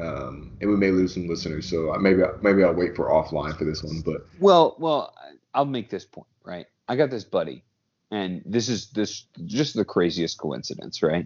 [0.02, 3.58] um and we may lose some listeners so I- maybe maybe i'll wait for offline
[3.58, 5.14] for this one but Well, well,
[5.54, 6.66] I'll make this point, right?
[6.90, 7.64] I got this buddy,
[8.12, 11.26] and this is this just the craziest coincidence, right?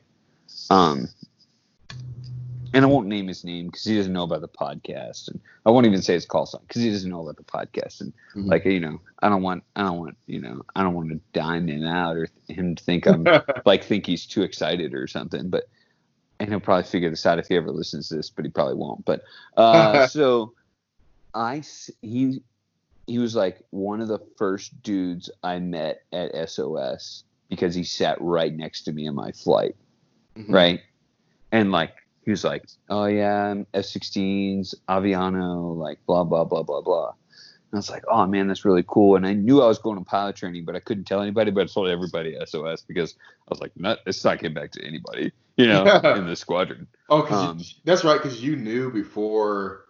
[0.69, 1.07] Um,
[2.73, 5.71] and I won't name his name because he doesn't know about the podcast, and I
[5.71, 8.47] won't even say his call sign because he doesn't know about the podcast, and Mhm.
[8.47, 11.19] like you know, I don't want, I don't want, you know, I don't want to
[11.33, 13.25] dime him out or him to think I'm
[13.65, 15.63] like think he's too excited or something, but
[16.39, 18.75] and he'll probably figure this out if he ever listens to this, but he probably
[18.75, 19.03] won't.
[19.05, 19.21] But
[19.57, 20.53] uh, so
[21.33, 21.63] I
[22.01, 22.41] he
[23.07, 28.17] he was like one of the first dudes I met at SOS because he sat
[28.21, 29.75] right next to me in my flight,
[30.37, 30.53] Mhm.
[30.53, 30.81] right?
[31.51, 37.13] And like he was like, "Oh yeah, F-16s, Aviano, like blah blah blah blah blah."
[37.71, 39.97] And I was like, "Oh man, that's really cool." And I knew I was going
[39.99, 41.51] to pilot training, but I couldn't tell anybody.
[41.51, 43.15] But I told everybody SOS because
[43.47, 46.17] I was like, "Not, it's not getting back to anybody, you know, Yeah.
[46.17, 49.85] in the squadron." Oh, Um, you, that's right, because you knew before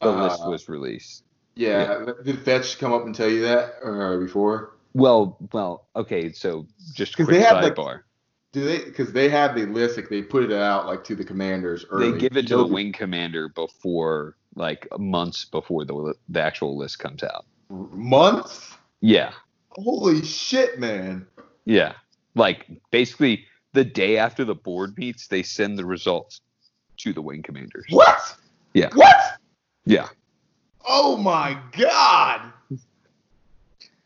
[0.00, 1.24] The uh, list was released.
[1.54, 4.76] Yeah, did Fetch come up and tell you that or before?
[4.94, 6.32] Well, well, okay.
[6.32, 7.76] So just quick they have, like.
[8.52, 8.78] Do they?
[8.78, 12.12] Because they have the list, like they put it out like to the commanders early.
[12.12, 16.98] they give it to the wing commander before, like months before the the actual list
[16.98, 17.46] comes out.
[17.68, 18.74] months.
[19.00, 19.32] Yeah,
[19.70, 21.26] Holy shit, man!
[21.64, 21.94] yeah.
[22.34, 26.40] Like basically the day after the board meets, they send the results
[26.98, 27.86] to the wing commanders.
[27.90, 28.18] What?
[28.74, 28.90] Yeah.
[28.94, 29.16] What?
[29.86, 30.08] Yeah.
[30.86, 32.52] Oh my god!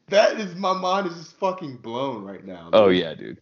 [0.08, 2.70] That is my mind is just fucking blown right now.
[2.72, 3.40] Oh yeah, dude.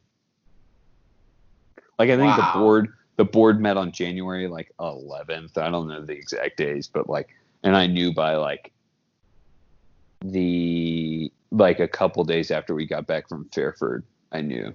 [1.99, 2.53] Like I think Wow.
[2.55, 5.59] the board the board met on January like 11th.
[5.59, 7.29] I don't know the exact days, but like,
[7.63, 8.73] and I knew by like
[10.23, 14.75] the like a couple days after we got back from Fairford, I knew.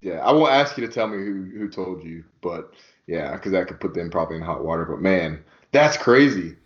[0.00, 2.72] Yeah, I won't ask you to tell me who who told you, but
[3.06, 4.84] yeah, because that could put them probably in hot water.
[4.84, 5.42] But man,
[5.72, 6.56] that's crazy.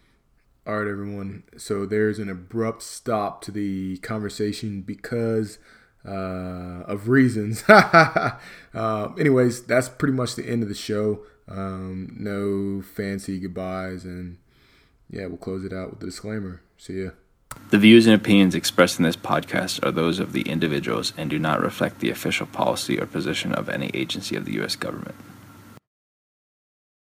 [0.66, 1.42] All right, everyone.
[1.56, 5.58] So there's an abrupt stop to the conversation because
[6.06, 7.62] uh, of reasons.
[7.68, 8.38] uh,
[9.18, 11.20] anyways, that's pretty much the end of the show.
[11.48, 14.38] Um, no fancy goodbyes, and
[15.10, 16.62] yeah, we'll close it out with the disclaimer.
[16.78, 17.10] See ya.
[17.70, 21.38] The views and opinions expressed in this podcast are those of the individuals and do
[21.38, 24.74] not reflect the official policy or position of any agency of the U.S.
[24.74, 25.14] government.